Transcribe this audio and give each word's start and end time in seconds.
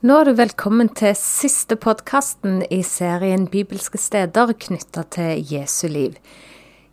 Nå 0.00 0.14
er 0.16 0.30
du 0.30 0.32
velkommen 0.32 0.88
til 0.96 1.10
siste 1.12 1.76
podkasten 1.76 2.62
i 2.72 2.78
serien 2.88 3.42
Bibelske 3.52 3.98
steder 4.00 4.54
knytta 4.56 5.02
til 5.12 5.42
Jesu 5.44 5.90
liv. 5.92 6.14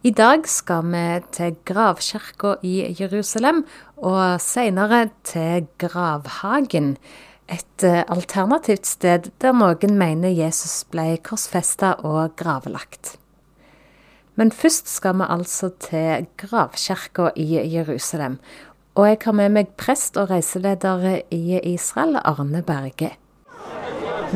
I 0.04 0.12
dag 0.12 0.44
skal 0.52 0.90
vi 0.92 1.04
til 1.32 1.56
gravkirka 1.72 2.58
i 2.68 2.82
Jerusalem, 3.00 3.62
og 3.96 4.42
senere 4.44 5.06
til 5.24 5.70
gravhagen. 5.80 6.98
Et 7.48 7.86
eh, 7.88 8.04
alternativt 8.12 8.92
sted 8.92 9.32
der 9.40 9.56
noen 9.56 9.96
mener 9.96 10.36
Jesus 10.36 10.84
ble 10.92 11.14
korsfesta 11.24 11.94
og 12.04 12.36
gravlagt. 12.36 13.16
Men 14.36 14.52
først 14.52 14.92
skal 14.92 15.16
vi 15.18 15.32
altså 15.32 15.72
til 15.80 16.28
gravkirka 16.38 17.32
i 17.40 17.56
Jerusalem. 17.72 18.36
Og 18.98 19.06
jeg 19.06 19.18
har 19.28 19.36
med 19.38 19.54
meg 19.54 19.68
prest 19.78 20.16
og 20.18 20.32
reiseleder 20.32 21.04
i 21.30 21.60
Israel, 21.70 22.18
Arne 22.18 22.64
Berge. 22.66 23.12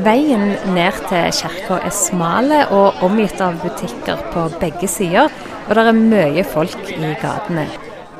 Veien 0.05 0.53
ned 0.75 0.99
til 1.09 1.33
kirka 1.33 1.79
er 1.81 1.95
smale 1.97 2.59
og 2.69 3.01
omgitt 3.03 3.41
av 3.41 3.57
butikker 3.63 4.21
på 4.31 4.45
begge 4.61 4.87
sider, 4.87 5.33
og 5.65 5.73
det 5.75 5.87
er 5.89 5.97
mye 5.97 6.45
folk 6.45 6.93
i 6.93 7.09
gatene. 7.23 7.65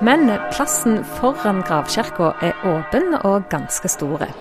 Men 0.01 0.33
plassen 0.49 1.03
foran 1.19 1.61
gravkirka 1.61 2.33
er 2.41 2.65
åpen 2.65 3.13
og 3.21 3.45
ganske 3.53 3.93
store. 3.93 4.33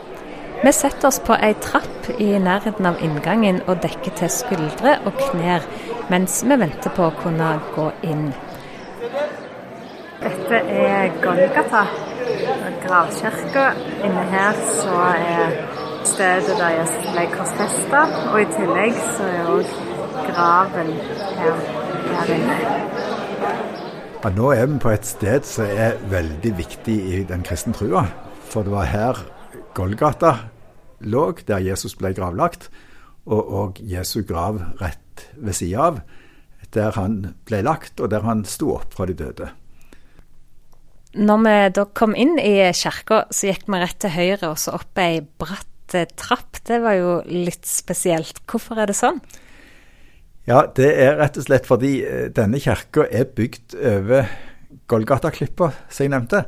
Vi 0.64 0.72
setter 0.72 1.12
oss 1.12 1.20
på 1.20 1.36
ei 1.36 1.52
trapp 1.60 2.08
i 2.16 2.32
nærheten 2.40 2.88
av 2.88 3.00
inngangen 3.04 3.60
og 3.66 3.84
dekker 3.84 4.16
til 4.22 4.32
skuldre 4.32 4.96
og 5.04 5.20
knær, 5.20 5.68
mens 6.08 6.40
vi 6.48 6.56
venter 6.64 6.96
på 6.96 7.10
å 7.10 7.18
kunne 7.20 7.58
gå 7.76 7.92
inn. 8.08 8.30
Dette 10.50 10.66
er 10.66 11.12
Golgata, 11.22 11.84
gravkirka. 12.82 13.66
Inne 14.02 14.22
her 14.32 14.56
så 14.66 14.96
er 15.14 15.52
stedet 16.02 16.56
der 16.58 16.72
Jesus 16.74 17.04
ble 17.12 17.26
korsfesta, 17.30 18.00
og 18.32 18.38
i 18.40 18.48
tillegg 18.56 18.98
så 19.12 19.28
er 19.30 19.50
òg 19.52 19.70
graven 20.24 20.90
her, 21.38 21.60
her 22.08 22.32
inne. 22.34 22.56
Ja, 24.24 24.32
nå 24.40 24.50
er 24.56 24.66
vi 24.72 24.80
på 24.82 24.90
et 24.90 25.06
sted 25.06 25.46
som 25.46 25.70
er 25.70 26.02
veldig 26.10 26.52
viktig 26.64 26.98
i 26.98 27.22
den 27.30 27.46
kristne 27.46 27.76
trua. 27.78 28.02
For 28.50 28.66
det 28.66 28.74
var 28.74 28.90
her 28.90 29.22
Golgata 29.78 30.34
lå, 30.98 31.28
der 31.46 31.62
Jesus 31.68 31.94
ble 31.94 32.10
gravlagt, 32.18 32.72
og, 33.22 33.54
og 33.62 33.80
Jesu 33.86 34.24
grav 34.26 34.58
rett 34.82 35.28
ved 35.38 35.62
sida 35.62 35.92
av. 35.92 36.02
Der 36.74 36.90
han 36.98 37.36
ble 37.46 37.62
lagt, 37.62 38.00
og 38.02 38.10
der 38.10 38.26
han 38.26 38.42
sto 38.42 38.74
opp 38.80 38.98
fra 38.98 39.06
de 39.06 39.14
døde. 39.22 39.52
Når 41.18 41.38
vi 41.42 41.54
da 41.74 41.84
kom 41.98 42.12
inn 42.14 42.36
i 42.38 42.54
kirka, 42.76 43.24
så 43.34 43.50
gikk 43.50 43.66
vi 43.66 43.78
rett 43.82 43.98
til 44.02 44.12
høyre 44.14 44.52
og 44.52 44.58
så 44.62 44.76
opp 44.78 45.00
ei 45.02 45.18
bratt 45.20 45.96
eh, 45.98 46.06
trapp. 46.14 46.60
Det 46.66 46.78
var 46.84 46.94
jo 46.98 47.16
litt 47.26 47.66
spesielt. 47.66 48.44
Hvorfor 48.46 48.78
er 48.78 48.90
det 48.90 48.98
sånn? 48.98 49.18
Ja, 50.46 50.64
det 50.76 50.92
er 51.02 51.18
rett 51.18 51.38
og 51.38 51.48
slett 51.48 51.66
fordi 51.66 51.96
eh, 52.06 52.28
denne 52.34 52.62
kirka 52.62 53.08
er 53.10 53.26
bygd 53.26 53.74
over 53.74 54.30
Golgata-klippa, 54.90 55.72
som 55.90 56.06
jeg 56.06 56.14
nevnte. 56.14 56.44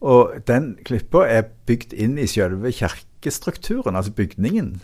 Og 0.00 0.40
den 0.48 0.72
klippa 0.86 1.24
er 1.28 1.46
bygd 1.68 1.94
inn 1.94 2.18
i 2.18 2.26
selve 2.30 2.72
kirkestrukturen, 2.74 3.94
altså 3.94 4.14
bygningen. 4.16 4.74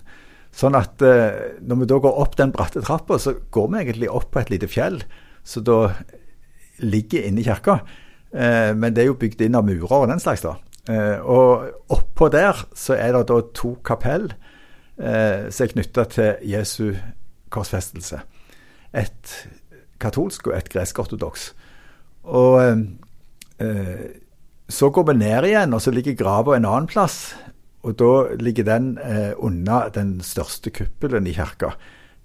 Sånn 0.55 0.79
at 0.79 1.03
eh, 1.03 1.59
når 1.67 1.83
vi 1.83 1.91
da 1.91 2.03
går 2.07 2.23
opp 2.23 2.39
den 2.39 2.55
bratte 2.55 2.85
trappa, 2.85 3.19
så 3.19 3.35
går 3.51 3.71
vi 3.73 3.83
egentlig 3.83 4.13
opp 4.13 4.31
på 4.31 4.45
et 4.45 4.55
lite 4.55 4.71
fjell 4.71 5.03
som 5.47 5.67
da 5.67 5.81
ligger 6.79 7.27
inne 7.27 7.43
i 7.43 7.47
kirka. 7.47 7.81
Eh, 8.35 8.73
men 8.77 8.95
det 8.95 9.05
er 9.05 9.11
jo 9.11 9.21
bygd 9.21 9.45
inn 9.47 9.59
av 9.59 9.67
murer 9.67 9.93
og 10.01 10.09
den 10.11 10.23
slags. 10.23 10.45
da. 10.45 10.57
Eh, 10.91 11.19
og 11.21 11.93
oppå 11.93 12.31
der 12.33 12.67
så 12.75 12.97
er 12.99 13.15
det 13.15 13.27
da 13.31 13.41
to 13.55 13.77
kapell 13.87 14.31
eh, 14.99 15.49
som 15.51 15.67
er 15.67 15.73
knytta 15.75 16.07
til 16.13 16.47
Jesu 16.47 16.97
korsfestelse. 17.55 18.21
Et 18.97 19.35
katolsk 20.03 20.51
og 20.51 20.57
et 20.59 20.71
gresk-ortodoks. 20.73 21.53
Og 22.27 22.87
så 24.67 24.89
går 24.91 25.05
vi 25.09 25.15
ned 25.15 25.47
igjen, 25.47 25.75
og 25.77 25.81
så 25.81 25.93
ligger 25.95 26.17
grava 26.19 26.57
en 26.57 26.67
annen 26.67 26.89
plass. 26.91 27.37
Og 27.87 27.95
da 28.01 28.35
ligger 28.41 28.67
den 28.67 28.97
under 29.39 29.93
den 29.95 30.19
største 30.27 30.73
kuppelen 30.75 31.29
i 31.31 31.37
kirka. 31.37 31.77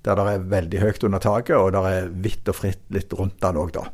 Der 0.01 0.17
det 0.17 0.25
er 0.25 0.49
veldig 0.55 0.81
høyt 0.81 1.05
under 1.05 1.21
taket, 1.21 1.55
og 1.55 1.71
det 1.75 1.83
er 1.85 2.09
hvitt 2.09 2.49
og 2.49 2.57
fritt 2.57 2.81
litt 2.89 3.13
rundt 3.13 3.37
den 3.43 3.61
òg, 3.61 3.75
da. 3.77 3.85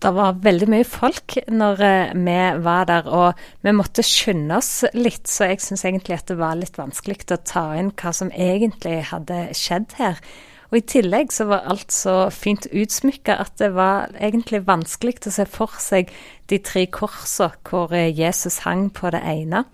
Det 0.00 0.10
var 0.16 0.38
veldig 0.40 0.66
mye 0.72 0.84
folk 0.88 1.34
når 1.52 1.82
eh, 1.84 2.12
vi 2.16 2.36
var 2.64 2.86
der, 2.88 3.08
og 3.08 3.40
vi 3.60 3.74
måtte 3.76 4.04
skynde 4.06 4.56
oss 4.56 4.86
litt. 4.96 5.28
Så 5.28 5.50
jeg 5.50 5.60
syns 5.60 5.84
egentlig 5.84 6.16
at 6.16 6.30
det 6.30 6.38
var 6.40 6.56
litt 6.56 6.80
vanskelig 6.80 7.26
å 7.34 7.40
ta 7.44 7.66
inn 7.76 7.92
hva 7.92 8.14
som 8.16 8.32
egentlig 8.32 9.02
hadde 9.10 9.42
skjedd 9.56 9.98
her. 9.98 10.22
Og 10.70 10.78
i 10.78 10.86
tillegg 10.86 11.34
så 11.34 11.48
var 11.50 11.66
alt 11.68 11.92
så 11.92 12.14
fint 12.32 12.68
utsmykka 12.70 13.36
at 13.42 13.56
det 13.60 13.72
var 13.74 14.14
egentlig 14.16 14.62
vanskelig 14.68 15.18
å 15.26 15.34
se 15.34 15.44
for 15.50 15.80
seg 15.82 16.12
de 16.48 16.60
tre 16.64 16.86
korsene 16.88 17.58
hvor 17.68 17.92
eh, 17.92 18.08
Jesus 18.08 18.62
hang 18.64 18.88
på 18.94 19.10
det 19.12 19.20
ene. 19.26 19.66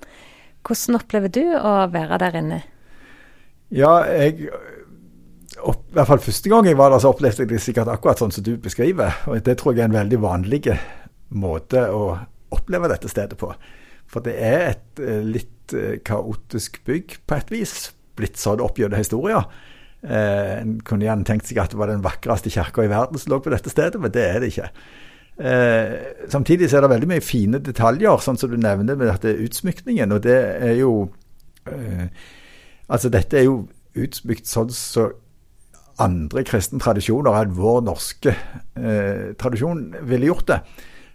Hvordan 0.67 0.99
opplever 0.99 1.31
du 1.31 1.45
å 1.55 1.77
være 1.93 2.19
der 2.25 2.41
inne? 2.41 2.65
Ja, 3.71 4.01
jeg 4.11 4.49
opp, 5.71 5.83
i 5.91 5.97
hvert 5.97 6.11
fall 6.11 6.23
første 6.23 6.53
gang 6.53 6.69
jeg 6.69 6.79
var 6.79 6.93
der, 6.93 7.03
så 7.03 7.13
opplevde 7.13 7.45
jeg 7.45 7.51
det 7.51 7.63
sikkert 7.63 7.91
akkurat 7.93 8.23
sånn 8.23 8.35
som 8.35 8.45
du 8.47 8.55
beskriver. 8.63 9.19
Og 9.31 9.43
det 9.47 9.59
tror 9.61 9.75
jeg 9.75 9.85
er 9.85 9.91
en 9.91 9.99
veldig 9.99 10.21
vanlig 10.23 10.63
måte 11.37 11.87
å 11.91 12.03
oppleve 12.55 12.91
dette 12.93 13.11
stedet 13.11 13.39
på. 13.41 13.51
For 14.11 14.23
det 14.23 14.37
er 14.39 14.61
et 14.71 15.03
eh, 15.03 15.25
litt 15.27 15.75
eh, 15.75 15.97
kaotisk 16.07 16.79
bygg 16.87 17.19
på 17.27 17.39
et 17.39 17.51
vis. 17.51 17.75
Blitt 18.17 18.39
sånn 18.39 18.63
opp 18.63 18.79
gjennom 18.79 19.01
historien. 19.01 19.49
Eh, 20.07 20.63
kunne 20.87 21.09
gjerne 21.09 21.27
tenkt 21.27 21.49
seg 21.49 21.59
at 21.59 21.75
det 21.75 21.81
var 21.81 21.91
den 21.91 22.05
vakreste 22.05 22.53
kirka 22.55 22.85
i 22.87 22.93
verden 22.93 23.19
som 23.19 23.35
lå 23.35 23.41
på 23.43 23.51
dette 23.51 23.73
stedet, 23.73 23.99
men 24.01 24.15
det 24.15 24.23
er 24.29 24.41
det 24.43 24.53
ikke. 24.53 24.71
Eh, 25.37 25.95
samtidig 26.33 26.71
så 26.71 26.79
er 26.79 26.87
det 26.87 26.93
veldig 26.95 27.11
mye 27.11 27.25
fine 27.25 27.61
detaljer, 27.61 28.23
sånn 28.23 28.39
som 28.41 28.53
du 28.53 28.57
nevner 28.61 28.97
med 28.97 29.11
dette 29.11 29.35
utsmykningen. 29.45 30.15
Og 30.15 30.23
det 30.25 30.41
er 30.71 30.77
jo 30.81 30.97
eh, 31.71 32.09
Altså, 32.87 33.09
dette 33.11 33.35
er 33.35 33.49
jo 33.49 33.65
utsmykt 33.99 34.47
sånn 34.47 34.69
så 34.71 35.09
andre 36.03 36.43
kristne 36.47 36.81
tradisjoner 36.83 37.37
enn 37.41 37.55
vår 37.57 37.81
norske 37.87 38.33
eh, 38.33 39.33
tradisjon 39.41 39.89
ville 40.07 40.29
gjort 40.31 40.51
det. 40.51 40.61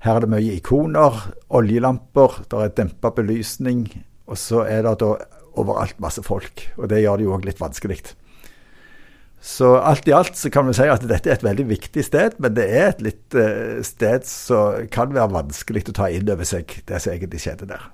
Her 0.02 0.18
er 0.18 0.26
det 0.26 0.32
mye 0.34 0.56
ikoner, 0.58 1.20
oljelamper, 1.54 2.42
der 2.50 2.66
er 2.66 2.74
dempa 2.78 3.12
belysning, 3.14 3.86
og 4.26 4.40
så 4.42 4.64
er 4.66 4.88
det 4.88 4.96
da 5.04 5.14
overalt 5.60 6.00
masse 6.02 6.24
folk. 6.26 6.66
Og 6.80 6.90
det 6.90 7.04
gjør 7.04 7.20
det 7.20 7.28
jo 7.28 7.36
òg 7.36 7.46
litt 7.46 7.62
vanskelig. 7.62 8.02
Så 9.42 9.74
alt 9.78 10.06
i 10.10 10.14
alt 10.14 10.38
så 10.38 10.52
kan 10.54 10.68
vi 10.70 10.76
si 10.78 10.86
at 10.90 11.06
dette 11.10 11.30
er 11.30 11.40
et 11.40 11.46
veldig 11.46 11.66
viktig 11.70 12.06
sted, 12.06 12.38
men 12.42 12.54
det 12.58 12.68
er 12.70 12.92
et 12.92 13.02
litt 13.06 13.38
eh, 13.38 13.82
sted 13.86 14.26
som 14.30 14.86
kan 14.94 15.14
være 15.14 15.34
vanskelig 15.34 15.88
å 15.90 15.98
ta 15.98 16.12
inn 16.14 16.30
over 16.30 16.46
seg, 16.46 16.82
det 16.86 17.02
som 17.02 17.14
egentlig 17.14 17.42
skjedde 17.42 17.70
der. 17.74 17.90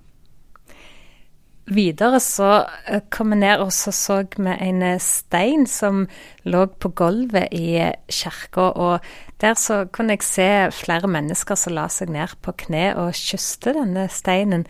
Videre 1.68 2.22
så 2.24 2.48
eh, 2.88 3.02
kom 3.12 3.34
vi 3.34 3.42
ned 3.42 3.60
og 3.60 3.74
så 3.76 3.92
så 3.92 4.22
vi 4.38 4.54
en 4.54 4.84
eh, 4.88 5.02
stein 5.04 5.66
som 5.68 6.06
lå 6.48 6.62
på 6.80 6.94
gulvet 6.96 7.52
i 7.52 7.76
eh, 7.82 7.98
kirka. 8.08 8.70
Og 8.72 9.04
der 9.44 9.58
så 9.60 9.82
kunne 9.92 10.16
jeg 10.16 10.24
se 10.24 10.48
flere 10.72 11.10
mennesker 11.12 11.60
som 11.60 11.76
la 11.76 11.90
seg 11.92 12.14
ned 12.16 12.38
på 12.42 12.54
kne 12.64 12.94
og 12.96 13.18
kysste 13.20 13.76
denne 13.76 14.08
steinen. 14.08 14.64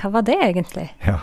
Hva 0.00 0.10
var 0.16 0.26
det 0.26 0.40
egentlig? 0.42 0.88
Ja, 1.06 1.20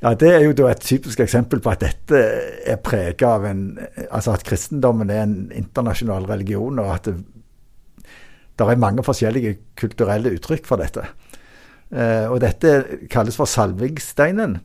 ja 0.00 0.14
det 0.16 0.30
er 0.38 0.46
jo 0.46 0.56
da 0.56 0.70
et 0.72 0.84
typisk 0.88 1.20
eksempel 1.20 1.60
på 1.60 1.74
at 1.74 1.84
dette 1.84 2.22
er 2.64 2.80
prega 2.80 3.34
av 3.36 3.44
en 3.48 3.66
Altså 4.08 4.32
at 4.32 4.44
kristendommen 4.46 5.12
er 5.12 5.26
en 5.26 5.36
internasjonal 5.52 6.24
religion, 6.30 6.80
og 6.80 6.94
at 6.94 7.10
det, 7.10 7.18
det 8.56 8.64
er 8.64 8.80
mange 8.80 9.04
forskjellige 9.04 9.58
kulturelle 9.76 10.32
uttrykk 10.38 10.64
for 10.68 10.80
dette. 10.80 11.04
Eh, 11.92 12.26
og 12.30 12.40
dette 12.40 13.00
kalles 13.12 13.36
for 13.36 13.48
salvingsteinen, 13.48 14.60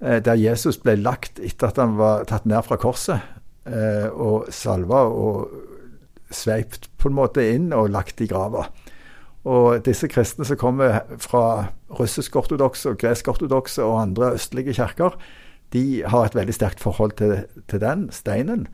eh, 0.00 0.20
der 0.24 0.40
Jesus 0.40 0.78
ble 0.80 0.96
lagt 0.96 1.40
etter 1.40 1.68
at 1.68 1.80
han 1.82 1.98
var 1.98 2.24
tatt 2.24 2.46
ned 2.48 2.64
fra 2.64 2.78
korset, 2.80 3.20
eh, 3.66 4.08
og 4.08 4.48
salva 4.48 5.04
og 5.04 5.50
sveipt 6.32 6.88
på 6.96 7.10
en 7.10 7.18
måte 7.18 7.44
inn 7.44 7.72
og 7.76 7.90
lagt 7.92 8.20
i 8.20 8.26
grava. 8.26 8.70
Og 9.44 9.82
disse 9.84 10.08
kristne 10.08 10.46
som 10.46 10.56
kommer 10.56 11.02
fra 11.18 11.72
russisk-ortodokse 11.98 12.92
og 12.94 12.98
gresk-ortodokse 13.02 13.82
og 13.84 14.00
andre 14.00 14.34
østlige 14.38 14.72
kirker, 14.78 15.18
de 15.72 16.02
har 16.06 16.24
et 16.24 16.36
veldig 16.36 16.54
sterkt 16.54 16.80
forhold 16.80 17.16
til, 17.18 17.44
til 17.68 17.80
den 17.80 18.08
steinen. 18.12 18.68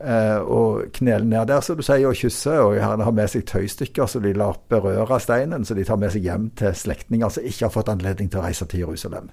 Eh, 0.00 0.38
og 0.40 0.86
knele 0.96 1.26
ned 1.28 1.50
der, 1.50 1.60
som 1.60 1.76
du 1.76 1.84
sier, 1.84 2.08
og 2.08 2.16
kysse. 2.16 2.56
Og 2.62 2.78
gjerne 2.78 3.04
har 3.04 3.16
med 3.16 3.28
seg 3.28 3.44
tøystykker 3.50 4.08
som 4.08 4.24
de 4.24 4.32
lar 4.32 4.56
berøre 4.72 5.20
steinen, 5.20 5.66
så 5.68 5.76
de 5.76 5.84
tar 5.84 6.00
med 6.00 6.14
seg 6.14 6.24
hjem 6.24 6.48
til 6.56 6.74
slektninger 6.76 7.28
som 7.28 7.46
ikke 7.46 7.66
har 7.66 7.74
fått 7.74 7.92
anledning 7.92 8.30
til 8.32 8.40
å 8.40 8.48
reise 8.48 8.68
til 8.70 8.86
Jerusalem. 8.86 9.28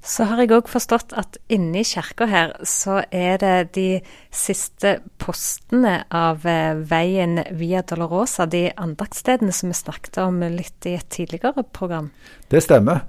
Så 0.00 0.24
har 0.24 0.40
jeg 0.40 0.54
òg 0.56 0.68
forstått 0.72 1.12
at 1.20 1.36
inni 1.52 1.82
kirka 1.84 2.24
her 2.24 2.54
så 2.64 3.02
er 3.12 3.36
det 3.42 3.56
de 3.76 3.88
siste 4.32 4.94
postene 5.20 5.98
av 6.08 6.46
eh, 6.48 6.78
veien 6.88 7.42
Via 7.58 7.82
Dolorosa, 7.84 8.46
de 8.48 8.70
andagsstedene 8.72 9.52
som 9.52 9.68
vi 9.68 9.76
snakket 9.76 10.22
om 10.24 10.40
litt 10.54 10.88
i 10.88 10.96
et 10.96 11.10
tidligere 11.12 11.66
program. 11.76 12.08
Det 12.48 12.64
stemmer. 12.64 13.04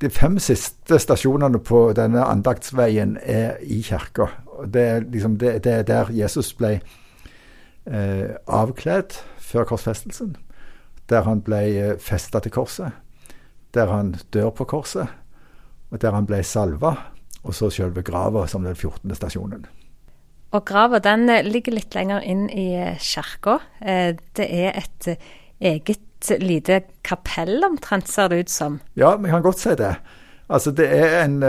De 0.00 0.08
fem 0.08 0.38
siste 0.40 0.96
stasjonene 0.96 1.60
på 1.60 1.90
denne 1.92 2.24
andaktsveien 2.24 3.18
er 3.20 3.60
i 3.60 3.82
kirka. 3.84 4.30
Det, 4.66 5.12
liksom, 5.12 5.36
det, 5.38 5.64
det, 5.64 5.72
er 5.72 5.82
der 5.88 6.10
Jesus 6.12 6.52
ble 6.54 6.76
eh, 7.86 8.34
avkledd 8.46 9.16
før 9.40 9.68
korsfestelsen. 9.72 10.36
Der 11.10 11.26
han 11.26 11.42
ble 11.44 11.62
eh, 11.70 11.96
festa 12.00 12.42
til 12.42 12.54
korset. 12.54 12.92
Der 13.74 13.90
han 13.92 14.14
dør 14.34 14.50
på 14.56 14.68
korset. 14.68 15.10
Og 15.90 16.00
der 16.02 16.14
han 16.16 16.28
ble 16.28 16.42
salva. 16.44 16.94
Og 17.42 17.56
så 17.56 17.70
selve 17.74 18.04
grava 18.06 18.46
som 18.46 18.64
den 18.66 18.76
14. 18.76 19.14
stasjonen. 19.18 19.66
Og 20.52 20.64
grava 20.68 21.00
den 21.02 21.28
eh, 21.32 21.44
ligger 21.46 21.78
litt 21.78 21.96
lenger 21.96 22.24
inn 22.24 22.48
i 22.50 22.72
eh, 22.78 22.98
kirka. 23.00 23.58
Det 23.80 24.46
er 24.46 24.76
et 24.78 25.14
eget 25.62 26.32
lite 26.38 26.84
kapell 27.02 27.64
omtrent, 27.66 28.06
ser 28.08 28.28
det 28.30 28.44
ut 28.44 28.52
som. 28.52 28.78
Ja, 28.94 29.16
vi 29.16 29.32
kan 29.32 29.42
godt 29.42 29.58
si 29.58 29.74
det. 29.78 29.96
Altså 30.52 30.70
det 30.76 30.86
er 30.92 31.24
en 31.24 31.40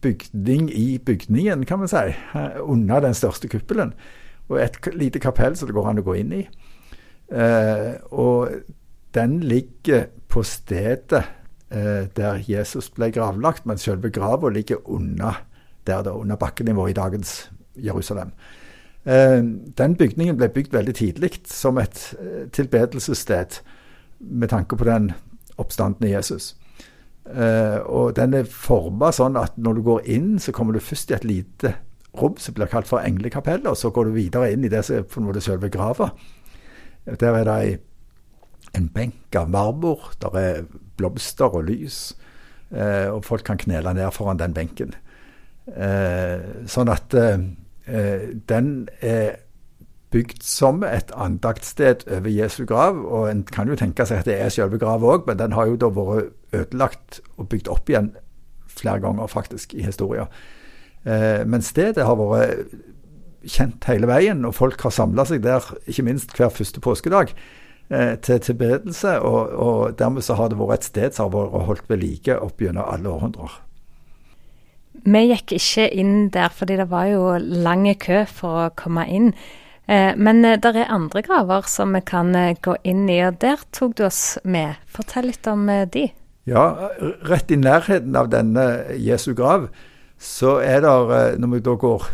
bygning 0.00 0.70
i 0.72 0.98
bygningen, 0.98 1.64
kan 1.66 1.80
vi 1.82 1.88
si. 1.88 2.04
Under 2.60 3.00
den 3.00 3.14
største 3.14 3.48
kuppelen. 3.48 3.92
Og 4.48 4.60
et 4.62 4.78
lite 4.94 5.20
kapell 5.20 5.56
som 5.56 5.68
det 5.68 5.76
går 5.76 5.88
an 5.90 6.00
å 6.00 6.06
gå 6.06 6.16
inn 6.20 6.32
i. 6.32 6.42
Eh, 7.28 7.94
og 8.10 8.48
den 9.14 9.40
ligger 9.40 10.06
på 10.28 10.42
stedet 10.42 11.22
eh, 11.70 12.08
der 12.16 12.40
Jesus 12.48 12.90
ble 12.90 13.10
gravlagt, 13.12 13.66
men 13.66 13.80
selve 13.80 14.10
grava 14.10 14.48
ligger 14.48 14.80
under, 14.88 15.42
der 15.86 16.02
det, 16.02 16.12
under 16.12 16.36
bakkenivå 16.36 16.88
i 16.88 16.96
dagens 16.96 17.50
Jerusalem. 17.76 18.32
Eh, 19.04 19.42
den 19.78 19.96
bygningen 19.96 20.36
ble 20.36 20.48
bygd 20.48 20.72
veldig 20.72 20.94
tidlig 20.94 21.32
som 21.48 21.78
et 21.78 22.14
eh, 22.20 22.48
tilbedelsessted 22.52 23.60
med 24.18 24.48
tanke 24.48 24.76
på 24.76 24.84
den 24.88 25.12
oppstandende 25.58 26.10
Jesus. 26.10 26.56
Uh, 27.28 27.84
og 27.84 28.14
den 28.16 28.32
er 28.38 28.48
forma 28.48 29.10
sånn 29.12 29.36
at 29.36 29.58
når 29.60 29.76
du 29.76 29.82
går 29.84 30.06
inn, 30.14 30.30
så 30.40 30.52
kommer 30.56 30.72
du 30.72 30.80
først 30.80 31.10
i 31.12 31.16
et 31.18 31.26
lite 31.28 31.74
rom 32.16 32.38
som 32.40 32.56
blir 32.56 32.70
kalt 32.72 32.88
for 32.88 33.04
englekapellet, 33.04 33.68
og 33.68 33.76
så 33.76 33.90
går 33.92 34.08
du 34.08 34.16
videre 34.16 34.48
inn 34.54 34.64
i 34.64 34.70
det 34.72 34.80
som 34.86 34.96
er 34.96 35.04
på 35.04 35.20
en 35.20 35.28
måte 35.28 35.42
selve 35.44 35.68
grava. 35.72 36.08
Der 37.04 37.36
er 37.36 37.44
det 37.48 37.80
en 38.76 38.88
benk 38.94 39.36
av 39.36 39.50
marmor, 39.52 40.10
der 40.24 40.40
er 40.40 40.64
blomster 40.96 41.52
og 41.52 41.68
lys, 41.68 42.16
uh, 42.72 43.12
og 43.12 43.22
folk 43.28 43.44
kan 43.48 43.60
knele 43.60 43.92
ned 43.96 44.08
foran 44.16 44.40
den 44.40 44.56
benken. 44.56 44.96
Uh, 45.68 46.64
sånn 46.68 46.88
at 46.88 47.12
den 48.48 48.72
er 49.04 49.36
bygd 50.12 50.42
som 50.42 50.82
et 50.86 51.12
andaktssted 51.16 52.06
over 52.08 52.30
Jesu 52.32 52.64
grav. 52.64 53.00
Og 53.04 53.30
en 53.30 53.42
kan 53.44 53.68
jo 53.68 53.76
tenke 53.78 54.06
seg 54.08 54.22
at 54.22 54.30
det 54.30 54.38
er 54.40 54.52
selve 54.52 54.80
grava 54.80 55.16
òg, 55.16 55.26
men 55.28 55.40
den 55.40 55.56
har 55.56 55.68
jo 55.68 55.76
da 55.80 55.92
vært 55.92 56.32
ødelagt 56.56 57.20
og 57.36 57.50
bygd 57.52 57.68
opp 57.72 57.92
igjen 57.92 58.14
flere 58.78 59.02
ganger 59.02 59.26
faktisk 59.26 59.74
i 59.74 59.82
historien. 59.82 60.30
Eh, 61.04 61.44
men 61.46 61.64
stedet 61.64 62.06
har 62.06 62.18
vært 62.18 62.74
kjent 63.48 63.86
hele 63.88 64.08
veien, 64.10 64.44
og 64.46 64.56
folk 64.56 64.80
har 64.84 64.94
samla 64.94 65.24
seg 65.28 65.42
der 65.44 65.64
ikke 65.88 66.04
minst 66.06 66.34
hver 66.36 66.50
første 66.52 66.82
påskedag 66.84 67.32
eh, 67.90 68.14
til 68.24 68.42
tilbedelse. 68.44 69.18
Og, 69.20 69.54
og, 69.54 69.98
dermed 69.98 70.26
så 70.26 70.38
har 70.38 70.50
det 70.50 70.58
vært 70.60 70.82
et 70.82 70.90
sted 70.90 71.16
som 71.16 71.28
har 71.28 71.48
vært 71.48 71.66
holdt 71.70 71.88
ved 71.90 72.02
like 72.04 72.38
opp 72.38 72.62
gjennom 72.62 72.88
alle 72.88 73.14
århundrer. 73.14 73.62
Vi 75.08 75.20
gikk 75.30 75.54
ikke 75.54 75.86
inn 75.94 76.28
der 76.34 76.50
fordi 76.50 76.76
det 76.80 76.88
var 76.90 77.06
jo 77.06 77.36
lang 77.38 77.86
kø 78.02 78.24
for 78.26 78.64
å 78.66 78.70
komme 78.76 79.06
inn. 79.06 79.32
Eh, 79.88 80.12
men 80.20 80.44
eh, 80.44 80.58
det 80.60 80.74
er 80.76 80.90
andre 80.92 81.22
graver 81.24 81.68
som 81.70 81.94
vi 81.96 82.02
kan 82.04 82.34
eh, 82.36 82.56
gå 82.60 82.74
inn 82.84 83.06
i, 83.08 83.22
og 83.24 83.38
der 83.40 83.62
tok 83.72 83.96
du 83.96 84.04
oss 84.04 84.36
med. 84.44 84.76
Fortell 84.92 85.30
litt 85.30 85.48
om 85.48 85.64
de. 85.88 86.10
Ja, 86.48 86.64
rett 87.28 87.52
i 87.52 87.56
nærheten 87.60 88.16
av 88.16 88.28
denne 88.32 88.66
Jesu 89.00 89.32
grav, 89.36 89.68
så 90.20 90.58
er 90.64 90.82
det, 90.84 91.38
når 91.40 91.52
vi 91.54 91.60
da 91.64 91.74
går 91.80 92.04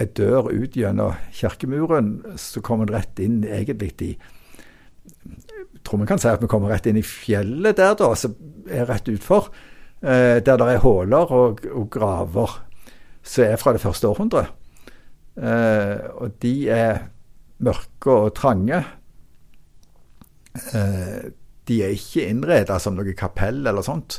ei 0.00 0.06
dør 0.16 0.48
ut 0.50 0.78
gjennom 0.78 1.18
kirkemuren, 1.34 2.12
så 2.38 2.62
kommer 2.64 2.88
en 2.88 2.94
rett 2.96 3.22
inn 3.22 3.42
egentlig 3.44 3.94
i 4.06 4.12
tror 5.84 6.00
vi 6.02 6.06
kan 6.08 6.20
si 6.20 6.28
at 6.28 6.42
vi 6.42 6.48
kommer 6.50 6.70
rett 6.70 6.86
inn 6.90 6.98
i 7.00 7.04
fjellet 7.04 7.78
der, 7.78 7.94
da, 7.98 8.10
som 8.18 8.34
er 8.68 8.88
rett 8.88 9.08
utfor. 9.10 9.48
Der 10.00 10.40
det 10.44 10.66
er 10.66 10.82
huller 10.84 11.32
og, 11.34 11.62
og 11.66 11.86
graver 11.92 12.54
som 13.26 13.44
er 13.44 13.60
fra 13.60 13.72
det 13.76 13.82
første 13.82 14.08
århundret. 14.08 14.52
og 15.36 16.36
de 16.42 16.54
er 16.68 17.00
mørke 17.60 18.16
og 18.24 18.34
trange. 18.38 18.82
Eh, 20.74 21.30
de 21.70 21.80
er 21.84 21.94
ikke 21.94 22.26
innreda 22.26 22.78
som 22.82 22.96
noe 22.98 23.14
kapell 23.18 23.62
eller 23.62 23.84
sånt. 23.86 24.18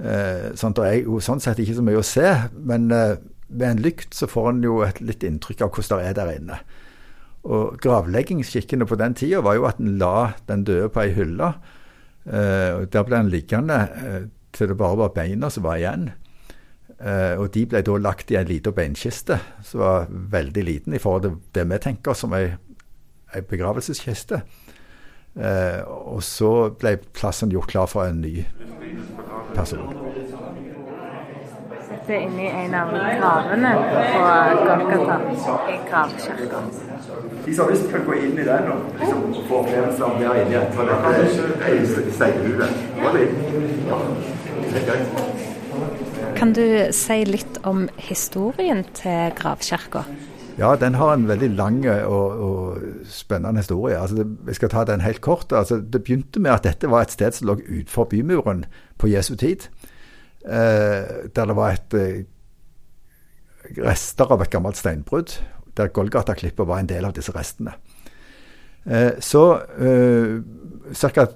Eh, 0.00 0.50
sånn, 0.58 0.74
det 0.76 0.86
er 0.86 0.96
jo 1.04 1.20
sånn 1.22 1.42
sett 1.42 1.60
ikke 1.62 1.78
så 1.78 1.84
mye 1.86 2.00
å 2.00 2.06
se, 2.06 2.26
men 2.56 2.88
eh, 2.94 3.18
med 3.50 3.66
en 3.68 3.82
lykt 3.84 4.16
så 4.16 4.28
får 4.30 4.52
en 4.52 4.62
jo 4.64 4.80
et 4.86 5.00
litt 5.04 5.26
inntrykk 5.26 5.66
av 5.66 5.74
hvordan 5.74 6.00
det 6.00 6.08
er 6.08 6.16
der 6.18 6.32
inne. 6.38 6.60
Og 7.50 7.76
Gravleggingsskikkene 7.80 8.86
på 8.88 8.98
den 9.00 9.14
tida 9.16 9.40
var 9.44 9.56
jo 9.56 9.68
at 9.68 9.80
en 9.80 9.96
la 10.00 10.32
den 10.50 10.64
døde 10.68 10.90
på 10.92 11.06
ei 11.06 11.14
hylle. 11.16 11.54
og 12.28 12.82
Der 12.92 13.04
ble 13.08 13.16
han 13.16 13.30
liggende 13.32 13.78
til 14.52 14.68
det 14.68 14.76
bare 14.76 14.98
var 15.00 15.14
beina 15.16 15.48
som 15.48 15.64
var 15.64 15.80
igjen. 15.80 16.10
og 17.40 17.46
De 17.54 17.64
ble 17.64 17.80
da 17.80 17.96
lagt 17.96 18.30
i 18.30 18.36
ei 18.36 18.44
lita 18.44 18.74
beinkiste 18.76 19.40
som 19.64 19.80
var 19.80 20.10
veldig 20.10 20.64
liten 20.68 20.92
i 20.92 21.00
forhold 21.00 21.22
til 21.22 21.38
det 21.56 21.64
vi 21.72 21.80
tenker 21.80 22.12
som 22.12 22.36
ei 22.36 22.58
ei 23.34 23.42
begravelseskiste. 23.46 24.42
Eh, 25.38 25.80
og 25.86 26.22
så 26.26 26.70
ble 26.74 26.96
plassen 27.14 27.52
gjort 27.54 27.70
klar 27.70 27.86
for 27.90 28.08
en 28.08 28.20
ny 28.20 28.42
person. 29.54 29.92
Dette 31.90 32.14
er 32.16 32.24
inni 32.26 32.48
en 32.48 32.74
av 32.74 32.90
gravene 32.90 33.70
på 33.78 34.22
Golgata 34.64 35.18
i 35.70 35.76
gravkirka. 35.86 36.62
De 37.44 37.54
som 37.54 37.64
har 37.64 37.70
lyst, 37.72 37.86
kan 37.92 38.04
gå 38.06 38.16
inn 38.18 38.38
i 38.38 38.46
den 38.46 38.70
og 38.72 38.98
liksom, 38.98 39.22
få 39.48 39.60
opplevelse 39.62 40.04
av 40.04 40.18
det 40.18 40.32
inni 40.42 40.56
For 40.74 40.82
det 40.90 40.94
er 41.68 41.78
steinhuet. 42.16 42.72
Ja, 43.90 43.98
Kan 46.36 46.52
du 46.52 46.66
si 46.92 47.24
litt 47.24 47.62
om 47.64 47.88
historien 48.10 48.84
til 48.94 49.32
gravkirka? 49.38 50.04
Ja, 50.60 50.74
den 50.76 50.98
har 51.00 51.14
en 51.14 51.28
veldig 51.28 51.48
lang 51.56 51.78
og, 51.88 52.40
og 52.44 52.82
spennende 53.08 53.62
historie. 53.62 53.96
Altså, 53.96 54.18
det, 54.20 54.26
jeg 54.50 54.58
skal 54.58 54.72
ta 54.72 54.84
den 54.84 55.00
helt 55.00 55.22
kort. 55.24 55.52
Altså, 55.56 55.78
det 55.80 56.02
begynte 56.04 56.40
med 56.40 56.52
at 56.52 56.66
dette 56.68 56.90
var 56.90 57.06
et 57.06 57.14
sted 57.14 57.32
som 57.32 57.48
lå 57.48 57.56
utenfor 57.62 58.10
bymuren 58.10 58.66
på 59.00 59.08
Jesu 59.08 59.34
tid. 59.40 59.70
Eh, 60.44 61.30
der 61.32 61.48
det 61.48 61.56
var 61.56 61.78
et 61.78 61.96
eh, 61.96 62.26
rester 63.78 64.32
av 64.32 64.44
et 64.44 64.52
gammelt 64.52 64.76
steinbrudd. 64.76 65.38
Der 65.76 65.88
Golgata-klippet 65.88 66.68
var 66.68 66.80
en 66.80 66.92
del 66.92 67.08
av 67.08 67.16
disse 67.16 67.32
restene. 67.32 67.72
Eh, 68.84 69.16
så 69.20 69.44
eh, 69.80 70.40
ca. 70.92 71.26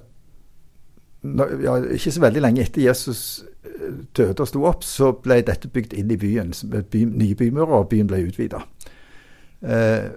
Ja, 1.65 1.79
ikke 1.81 2.11
så 2.13 2.21
veldig 2.21 2.41
lenge 2.45 2.61
etter 2.61 2.85
Jesus 2.85 3.43
eh, 3.65 3.89
døde 4.17 4.45
og 4.45 4.49
sto 4.49 4.65
opp, 4.69 4.85
så 4.85 5.15
ble 5.17 5.41
dette 5.41 5.71
bygd 5.73 5.97
inn 5.97 6.13
i 6.13 6.21
byen. 6.21 6.53
By, 6.91 7.05
nye 7.09 7.37
bymurer, 7.37 7.79
og 7.81 7.89
byen 7.89 8.09
ble 8.11 8.21
utvida. 8.27 8.61
Eh, 9.65 10.09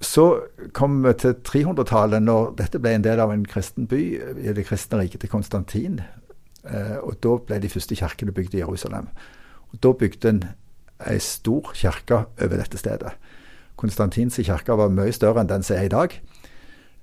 så 0.00 0.40
kom 0.72 1.02
vi 1.04 1.12
til 1.20 1.34
300-tallet, 1.44 2.22
når 2.24 2.54
dette 2.58 2.80
ble 2.80 2.94
en 2.96 3.04
del 3.04 3.20
av 3.20 3.32
en 3.34 3.44
kristen 3.46 3.86
by 3.90 4.00
i 4.40 4.54
det 4.56 4.64
kristne 4.68 5.02
riket 5.02 5.20
til 5.24 5.32
Konstantin. 5.32 6.00
Eh, 6.64 6.96
og 7.02 7.20
Da 7.22 7.36
ble 7.46 7.60
de 7.60 7.68
første 7.68 7.96
kirkene 7.96 8.32
bygd 8.32 8.54
i 8.54 8.62
Jerusalem. 8.64 9.08
Og 9.72 9.82
Da 9.82 9.92
bygde 9.92 10.28
en 10.28 10.44
ei 11.06 11.18
stor 11.18 11.72
kirke 11.74 12.24
over 12.42 12.56
dette 12.56 12.78
stedet. 12.78 13.12
Konstantins 13.76 14.36
kirke 14.36 14.76
var 14.76 14.92
mye 14.92 15.12
større 15.12 15.40
enn 15.40 15.48
den 15.48 15.62
som 15.62 15.76
er 15.76 15.88
i 15.88 15.92
dag. 15.92 16.20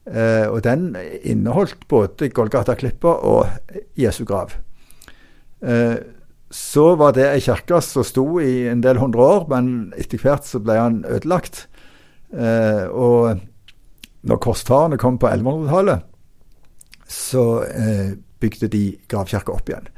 Eh, 0.08 0.48
og 0.48 0.64
den 0.64 0.96
inneholdt 1.24 1.88
både 1.88 2.30
Golgata-klippa 2.30 3.08
og 3.08 3.48
Jesu 3.98 4.26
grav. 4.26 4.52
Så 6.54 6.94
var 6.96 7.16
det 7.16 7.26
ei 7.28 7.42
kirke 7.44 7.82
som 7.84 8.06
sto 8.08 8.26
i 8.40 8.68
en 8.72 8.84
del 8.84 9.02
hundre 9.02 9.24
år, 9.24 9.48
men 9.52 9.92
etter 10.00 10.22
hvert 10.22 10.48
så 10.48 10.62
ble 10.64 10.78
han 10.80 11.02
ødelagt. 11.08 11.66
Eh, 12.32 12.86
og 12.88 13.42
når 14.28 14.40
korsfarerne 14.44 15.00
kom 15.00 15.20
på 15.20 15.28
1100-tallet, 15.28 16.08
så 17.08 17.44
eh, 17.68 18.16
bygde 18.40 18.70
de 18.72 18.84
gravkirka 19.12 19.54
opp 19.54 19.72
igjen. 19.72 19.90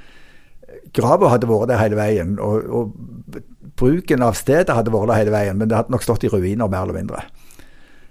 Grava 0.96 1.29
hadde 1.34 1.50
vært 1.50 1.70
der 1.70 1.82
hele 1.82 1.98
veien, 2.00 2.38
og, 2.41 2.65
og, 2.70 3.44
bruken 3.79 4.24
av 4.25 4.36
stedet 4.36 4.74
hadde 4.75 4.91
vært 4.91 5.12
der 5.12 5.22
hele 5.22 5.34
veien, 5.34 5.60
men 5.60 5.70
det 5.70 5.77
hadde 5.77 5.94
nok 5.94 6.03
stått 6.03 6.25
i 6.27 6.32
ruiner, 6.34 6.68
mer 6.68 6.84
eller 6.84 6.98
mindre. 6.98 7.24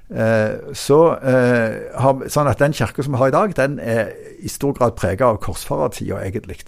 Eh, 0.09 0.73
så, 0.79 1.01
eh, 1.21 1.91
har, 2.01 2.23
sånn 2.33 2.49
at 2.49 2.63
Den 2.63 2.73
kirka 2.73 3.05
som 3.05 3.13
vi 3.13 3.21
har 3.21 3.29
i 3.29 3.35
dag, 3.35 3.55
den 3.59 3.79
er 3.79 4.15
i 4.41 4.49
stor 4.49 4.73
grad 4.79 4.97
prega 4.97 5.29
av 5.29 5.43
korsfarertida, 5.45 6.23
egentlig. 6.25 6.63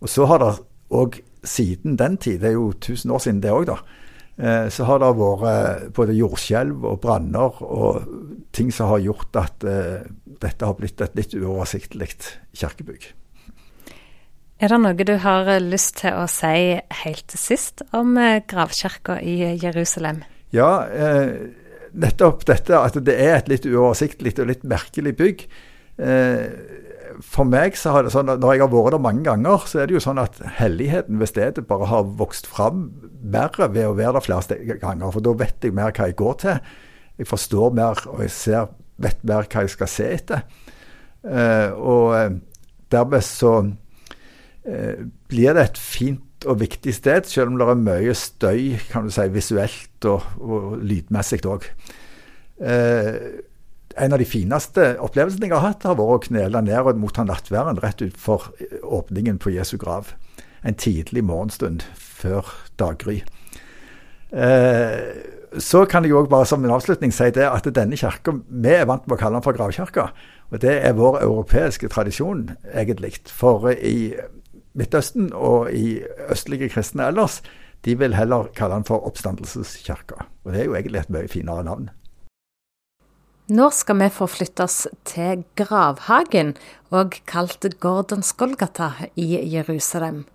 Og 0.00 0.10
så 0.10 0.26
har 0.26 0.42
det 0.42 0.50
og 0.90 1.18
siden 1.44 1.96
den 1.98 2.16
tid, 2.16 2.40
det 2.42 2.52
er 2.52 2.58
jo 2.58 2.70
1000 2.74 3.12
år 3.14 3.22
siden 3.24 3.42
det 3.42 3.52
òg, 3.54 3.68
da, 3.68 3.76
eh, 4.38 4.68
så 4.72 4.88
har 4.88 5.02
det 5.02 5.12
vært 5.18 5.92
både 5.96 6.16
jordskjelv 6.18 6.84
og 6.84 7.00
branner 7.04 7.62
og 7.62 8.08
ting 8.52 8.72
som 8.74 8.90
har 8.92 9.04
gjort 9.04 9.38
at 9.38 9.64
eh, 9.68 10.08
dette 10.42 10.66
har 10.66 10.76
blitt 10.78 11.00
et 11.04 11.16
litt 11.18 11.36
uoversiktlig 11.38 12.10
kirkebygg. 12.56 13.12
Er 14.58 14.72
det 14.72 14.80
noe 14.82 15.06
du 15.06 15.14
har 15.22 15.46
lyst 15.62 16.00
til 16.00 16.16
å 16.18 16.26
si 16.26 16.74
helt 17.04 17.28
til 17.30 17.38
sist 17.38 17.84
om 17.94 18.16
gravkirka 18.18 19.20
i 19.22 19.54
Jerusalem? 19.62 20.24
Ja, 20.50 20.88
eh, 20.88 21.30
nettopp 21.92 22.44
dette 22.48 22.78
at 22.80 22.96
det 23.04 23.14
er 23.14 23.36
et 23.38 23.50
litt 23.50 23.66
uoversiktlig 23.68 24.34
og 24.38 24.50
litt 24.50 24.64
merkelig 24.68 25.14
bygg. 25.18 25.44
Eh, 25.98 26.44
for 27.24 27.48
meg 27.48 27.76
så 27.78 27.92
har 27.94 28.04
det 28.04 28.12
sånn 28.14 28.30
at 28.32 28.42
når 28.42 28.54
jeg 28.54 28.62
har 28.62 28.70
vært 28.72 28.94
der 28.94 29.02
mange 29.02 29.24
ganger, 29.26 29.64
så 29.66 29.82
er 29.82 29.88
det 29.88 29.96
jo 29.96 30.02
sånn 30.04 30.20
at 30.22 30.38
helligheten 30.58 31.18
ved 31.20 31.30
stedet 31.30 31.66
bare 31.68 31.88
har 31.90 32.12
vokst 32.18 32.46
fram 32.50 32.88
mer 33.22 33.50
ved 33.58 33.84
å 33.86 33.96
være 33.98 34.18
der 34.18 34.26
flere 34.26 34.78
ganger. 34.82 35.10
For 35.14 35.24
da 35.24 35.34
vet 35.40 35.66
jeg 35.66 35.74
mer 35.76 35.94
hva 35.94 36.08
jeg 36.10 36.18
går 36.18 36.38
til. 36.44 36.60
Jeg 37.18 37.30
forstår 37.30 37.74
mer, 37.74 38.04
og 38.12 38.22
jeg 38.22 38.34
ser, 38.34 38.70
vet 39.02 39.24
mer 39.26 39.48
hva 39.50 39.66
jeg 39.66 39.74
skal 39.74 39.90
se 39.90 40.06
etter. 40.14 40.46
Eh, 41.26 41.74
og 41.74 42.14
eh, 42.14 42.38
dermed 42.94 43.26
så 43.26 43.54
eh, 44.62 45.02
blir 45.30 45.58
det 45.58 45.66
et 45.66 45.82
fint 45.82 46.46
og 46.46 46.60
viktig 46.60 46.94
sted, 46.94 47.26
selv 47.26 47.50
om 47.50 47.58
det 47.58 47.66
er 47.66 47.82
mye 47.82 48.14
støy 48.14 48.76
kan 48.92 49.08
du 49.08 49.14
si, 49.14 49.26
visuelt 49.34 50.06
og, 50.06 50.22
og 50.38 50.78
lydmessig 50.86 51.42
òg. 51.50 51.66
En 53.98 54.14
av 54.14 54.20
de 54.20 54.26
fineste 54.28 54.92
opplevelsene 55.02 55.48
jeg 55.48 55.56
har 55.56 55.64
hatt, 55.64 55.86
har 55.86 55.98
vært 55.98 56.14
å 56.14 56.26
knele 56.28 56.62
ned 56.64 57.00
mot 57.00 57.16
han 57.18 57.30
nattværen 57.30 57.80
rett 57.82 58.04
utfor 58.04 58.50
åpningen 58.82 59.40
på 59.42 59.52
Jesu 59.54 59.76
grav. 59.80 60.14
En 60.66 60.78
tidlig 60.78 61.24
morgenstund 61.26 61.84
før 61.94 62.48
daggry. 62.80 63.20
Eh, 64.30 64.98
så 65.58 65.84
kan 65.88 66.04
jeg 66.04 66.16
òg 66.18 66.28
bare 66.28 66.46
som 66.48 66.64
en 66.64 66.74
avslutning 66.74 67.12
si 67.14 67.30
det 67.32 67.46
at 67.48 67.64
denne 67.72 67.96
kirka 67.96 68.34
Vi 68.36 68.74
er 68.74 68.84
vant 68.88 69.06
med 69.06 69.16
å 69.16 69.20
kalle 69.20 69.38
den 69.38 69.46
for 69.46 69.56
gravkirka. 69.56 70.10
Og 70.52 70.60
det 70.60 70.74
er 70.84 70.96
vår 70.96 71.22
europeiske 71.22 71.88
tradisjon, 71.92 72.50
egentlig. 72.72 73.18
For 73.28 73.70
i 73.72 74.14
Midtøsten 74.78 75.32
og 75.34 75.72
i 75.74 76.00
østlige 76.30 76.68
kristne 76.72 77.08
ellers, 77.10 77.40
de 77.84 77.94
vil 77.98 78.16
heller 78.16 78.50
kalle 78.56 78.78
den 78.78 78.88
for 78.88 79.04
oppstandelseskirka. 79.06 80.26
Og 80.44 80.52
det 80.52 80.62
er 80.62 80.68
jo 80.68 80.76
egentlig 80.78 81.02
et 81.02 81.12
mye 81.14 81.30
finere 81.30 81.64
navn. 81.66 81.90
Nå 83.48 83.70
skal 83.72 83.96
vi 83.96 84.10
forflytte 84.12 84.66
oss 84.66 84.82
til 85.08 85.46
gravhagen, 85.56 86.50
og 86.92 87.14
kalt 87.24 87.64
Gordons 87.80 88.34
Golgata 88.36 88.90
i 89.16 89.38
Jerusalem. 89.48 90.26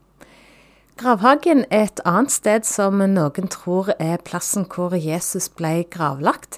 Gravhagen 0.98 1.62
er 1.70 1.92
et 1.92 2.02
annet 2.10 2.34
sted 2.34 2.66
som 2.66 2.98
noen 2.98 3.52
tror 3.54 3.92
er 4.00 4.18
plassen 4.26 4.66
hvor 4.66 4.98
Jesus 4.98 5.46
ble 5.46 5.84
gravlagt. 5.94 6.58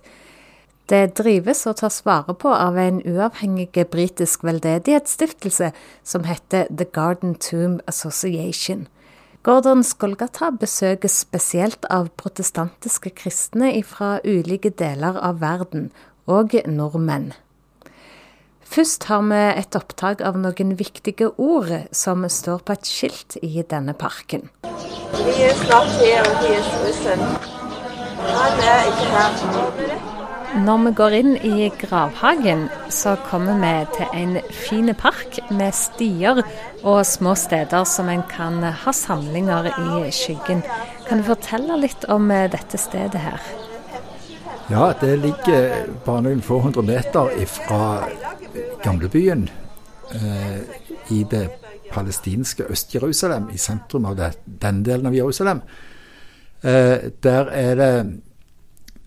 Det 0.87 1.17
drives 1.19 1.65
og 1.67 1.81
tas 1.83 1.99
vare 2.07 2.37
på 2.39 2.55
av 2.55 2.79
en 2.79 3.03
uavhengig 3.03 3.75
britisk 3.91 4.47
veldedighetsstiftelse 4.47 5.73
som 6.07 6.23
heter 6.23 6.71
The 6.71 6.87
Garden 6.87 7.35
Tomb 7.35 7.83
Association. 7.83 8.87
Gordons 9.43 9.91
Golgata 9.99 10.53
besøkes 10.55 11.19
spesielt 11.27 11.83
av 11.91 12.13
protestantiske 12.15 13.11
kristne 13.11 13.75
fra 13.83 14.21
ulike 14.23 14.71
deler 14.71 15.19
av 15.19 15.43
verden, 15.43 15.89
og 16.27 16.55
nordmenn. 16.67 17.33
Først 18.65 19.05
har 19.07 19.21
vi 19.29 19.41
et 19.61 19.75
opptak 19.77 20.21
av 20.25 20.35
noen 20.41 20.73
viktige 20.79 21.29
ord 21.37 21.69
som 21.95 22.25
står 22.27 22.65
på 22.65 22.75
et 22.75 22.89
skilt 22.89 23.37
i 23.45 23.61
denne 23.61 23.93
parken. 23.93 24.49
Han 28.25 28.59
er 28.65 28.89
ikke 28.89 29.07
her. 29.13 30.13
Når 30.55 30.77
vi 30.85 30.91
går 30.95 31.13
inn 31.17 31.33
i 31.43 31.69
gravhagen, 31.81 32.69
så 32.89 33.17
kommer 33.27 33.57
vi 33.59 33.71
til 33.97 34.13
en 34.15 34.37
fin 34.55 34.93
park 34.95 35.39
med 35.51 35.75
stier 35.75 36.39
og 36.81 37.01
små 37.05 37.33
steder 37.35 37.83
som 37.83 38.09
en 38.09 38.23
kan 38.31 38.63
ha 38.63 38.93
samlinger 38.95 39.67
i 39.75 40.07
skyggen. 40.15 40.63
Kan 41.09 41.19
du 41.19 41.27
fortelle 41.27 41.81
litt 41.83 42.07
om 42.07 42.31
dette 42.31 42.79
stedet 42.79 43.19
her? 43.19 43.41
Ja, 44.65 44.93
det 44.97 45.11
ligger 45.21 45.85
bare 46.05 46.23
noen 46.25 46.39
få 46.41 46.57
hundre 46.63 46.81
meter 46.81 47.27
fra 47.53 48.07
gamlebyen 48.81 49.43
eh, 50.17 50.61
i 51.13 51.19
det 51.29 51.43
palestinske 51.91 52.65
Øst-Jerusalem, 52.73 53.51
i 53.53 53.59
sentrum 53.61 54.07
av 54.09 54.15
det, 54.17 54.31
den 54.63 54.79
delen 54.83 55.05
av 55.05 55.13
Jerusalem. 55.13 55.61
Eh, 56.65 57.11
der 57.21 57.51
er 57.53 57.77
det 57.77 57.89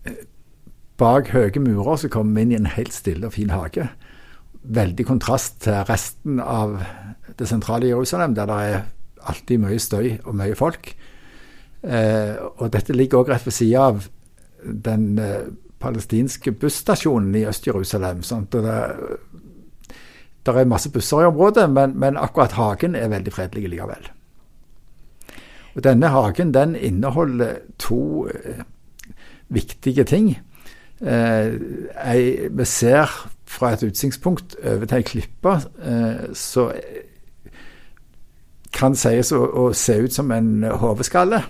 eh, 0.07 0.21
bak 0.97 1.33
høye 1.35 1.59
murer 1.59 1.99
så 1.99 2.11
kommer 2.13 2.39
vi 2.39 2.45
inn 2.47 2.53
i 2.53 2.59
en 2.61 2.69
helt 2.77 2.95
stille 2.95 3.27
og 3.27 3.35
fin 3.35 3.51
hage. 3.51 3.89
Veldig 4.63 5.05
kontrast 5.09 5.59
til 5.65 5.81
resten 5.89 6.39
av 6.39 6.77
det 7.35 7.49
sentrale 7.51 7.91
Jerusalem, 7.91 8.31
der 8.35 8.47
det 8.47 8.61
er 8.69 8.87
alltid 9.27 9.59
mye 9.65 9.79
støy 9.79 10.07
og 10.23 10.39
mye 10.39 10.55
folk. 10.55 10.93
Eh, 11.83 12.39
og 12.55 12.71
dette 12.71 12.95
ligger 12.95 13.25
òg 13.25 13.33
rett 13.33 13.47
ved 13.47 13.57
sida 13.59 13.89
av 13.89 14.07
den 14.63 15.19
eh, 15.19 15.49
palestinske 15.79 16.51
busstasjonen 16.51 17.35
i 17.35 17.45
Øst-Jerusalem. 17.45 18.21
Det, 18.51 18.63
det, 20.45 20.55
er 20.55 20.65
masse 20.65 20.91
busser 20.91 21.21
i 21.21 21.25
området, 21.25 21.69
men, 21.69 21.99
men, 21.99 22.17
akkurat 22.17 22.51
hagen 22.51 22.95
er 22.95 23.07
veldig 23.07 23.33
fredelig 23.33 23.69
likevel. 23.69 24.11
Og 25.75 25.83
denne 25.83 26.07
hagen 26.07 26.53
den 26.53 26.75
inneholder 26.75 27.61
to 27.79 28.27
eh, 28.27 28.63
viktige 29.49 30.03
ting. 30.03 30.37
Eh, 31.01 31.53
jeg, 32.05 32.49
vi 32.51 32.65
ser 32.65 33.29
fra 33.45 33.73
et 33.73 33.83
utsiktspunkt 33.83 34.55
over 34.63 34.85
til 34.85 34.97
ei 34.97 35.05
klippe 35.07 35.53
eh, 35.81 36.25
så 36.37 36.67
kan 38.75 38.95
sies 38.95 39.31
å, 39.33 39.39
å 39.41 39.63
se 39.73 39.95
ut 40.03 40.13
som 40.13 40.31
en 40.31 40.67
hodeskalle. 40.81 41.41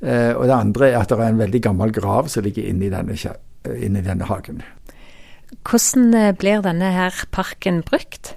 Eh, 0.00 0.32
og 0.36 0.46
det 0.46 0.54
andre 0.54 0.90
er 0.92 1.00
at 1.00 1.10
det 1.10 1.18
er 1.18 1.32
en 1.32 1.40
veldig 1.40 1.60
gammel 1.64 1.92
grav 1.94 2.28
som 2.30 2.44
ligger 2.46 2.66
inni 2.70 2.90
denne, 2.92 3.16
inni 3.74 4.02
denne 4.04 4.28
hagen. 4.30 4.62
Hvordan 5.66 6.12
eh, 6.14 6.34
blir 6.38 6.62
denne 6.62 6.92
her 6.94 7.24
parken 7.34 7.82
brukt? 7.86 8.36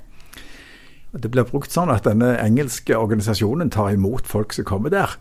Det 1.12 1.30
blir 1.30 1.46
brukt 1.46 1.74
sånn 1.74 1.92
at 1.92 2.08
denne 2.08 2.34
engelske 2.40 2.96
organisasjonen 2.98 3.70
tar 3.74 3.92
imot 3.94 4.30
folk 4.30 4.56
som 4.56 4.66
kommer 4.66 4.94
der. 4.94 5.18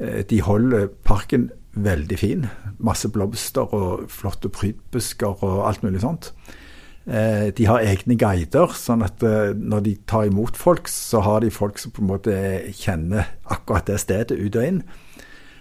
Eh, 0.00 0.24
de 0.26 0.42
holder 0.42 0.88
parken 1.06 1.50
veldig 1.78 2.18
fin. 2.18 2.48
Masse 2.82 3.10
blomster 3.14 3.70
og 3.76 4.08
flotte 4.10 4.50
prydbusker 4.50 5.44
og 5.46 5.60
alt 5.68 5.84
mulig 5.86 6.02
sånt. 6.02 6.32
De 7.08 7.64
har 7.64 7.80
egne 7.88 8.18
guider, 8.20 8.74
sånn 8.76 9.00
at 9.00 9.22
når 9.22 9.84
de 9.86 9.94
tar 10.10 10.26
imot 10.28 10.58
folk, 10.60 10.90
så 10.92 11.22
har 11.24 11.40
de 11.40 11.48
folk 11.48 11.78
som 11.80 11.94
på 11.94 12.02
en 12.02 12.10
måte 12.10 12.34
kjenner 12.76 13.30
akkurat 13.48 13.88
det 13.88 13.96
stedet 14.02 14.36
ut 14.36 14.58
og 14.58 14.66
inn 14.66 14.82
eh, 14.82 15.07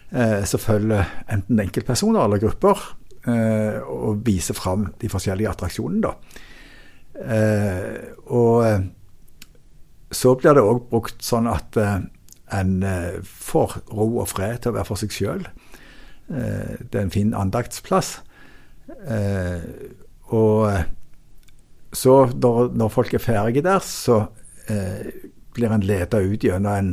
som 0.07 0.61
følger 0.63 1.03
enten 1.27 1.59
enkeltpersoner 1.59 2.23
eller 2.23 2.39
grupper, 2.39 2.79
eh, 3.27 3.79
og 3.83 4.21
viser 4.25 4.55
fram 4.55 4.87
de 5.01 5.09
forskjellige 5.11 5.51
attraksjonene. 5.51 6.13
Eh, 7.17 8.13
og 8.29 8.65
eh, 8.65 8.85
så 10.13 10.35
blir 10.39 10.55
det 10.55 10.63
òg 10.63 10.85
brukt 10.91 11.23
sånn 11.25 11.49
at 11.49 11.77
eh, 11.81 11.97
en 12.57 12.77
eh, 12.85 13.17
får 13.23 13.79
ro 13.91 14.07
og 14.21 14.29
fred 14.31 14.61
til 14.61 14.71
å 14.71 14.77
være 14.77 14.87
for 14.87 15.01
seg 15.01 15.15
sjøl. 15.15 15.47
det 16.27 16.91
er 16.91 17.05
en 17.05 17.11
fin 17.11 17.29
andaktsplass. 17.33 18.17
og 20.27 20.65
så 21.95 22.15
når, 22.35 22.89
folk 22.91 23.13
er 23.13 23.23
ferdige 23.23 23.63
der, 23.63 23.79
så 23.79 24.25
blir 25.55 25.71
en 25.71 25.85
leda 25.87 26.19
ut 26.19 26.43
gjennom 26.43 26.73
en 26.73 26.89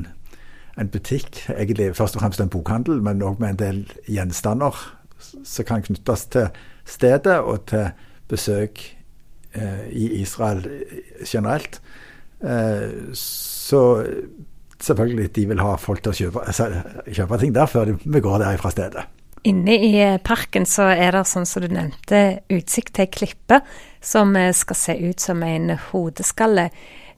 en 0.80 0.90
butikk, 0.90 1.44
egentlig 1.54 1.92
først 1.96 2.16
og 2.16 2.24
fremst 2.24 2.42
en 2.42 2.50
bokhandel, 2.50 3.02
men 3.02 3.22
òg 3.22 3.40
med 3.42 3.54
en 3.54 3.60
del 3.60 3.80
gjenstander 4.10 4.74
som 5.44 5.66
kan 5.68 5.84
knyttes 5.84 6.26
til 6.34 6.48
stedet 6.84 7.38
og 7.40 7.66
til 7.70 7.90
besøk 8.28 8.82
eh, 9.54 9.86
i 9.90 10.08
Israel 10.20 10.64
generelt. 11.24 11.80
Eh, 12.42 13.14
så 13.14 13.82
selvfølgelig 14.80 15.36
de 15.36 15.46
vil 15.48 15.62
ha 15.64 15.76
folk 15.80 16.02
til 16.04 16.12
å 16.12 16.18
kjøpe, 16.18 16.46
kjøpe 17.08 17.40
ting 17.40 17.54
der 17.54 17.70
før 17.70 17.94
vi 17.98 18.24
går 18.24 18.42
der 18.42 18.60
fra 18.60 18.72
stedet. 18.74 19.06
Inne 19.44 19.76
i 19.76 19.96
parken 20.24 20.64
så 20.64 20.86
er 20.94 21.12
det, 21.12 21.26
sånn 21.28 21.44
som 21.48 21.64
du 21.64 21.68
nevnte, 21.72 22.20
utsikt 22.52 22.94
til 22.96 23.04
ei 23.04 23.12
klippe 23.12 23.60
som 24.04 24.32
eh, 24.40 24.52
skal 24.56 24.78
se 24.80 24.94
ut 25.04 25.20
som 25.20 25.42
en 25.44 25.74
hodeskalle. 25.90 26.70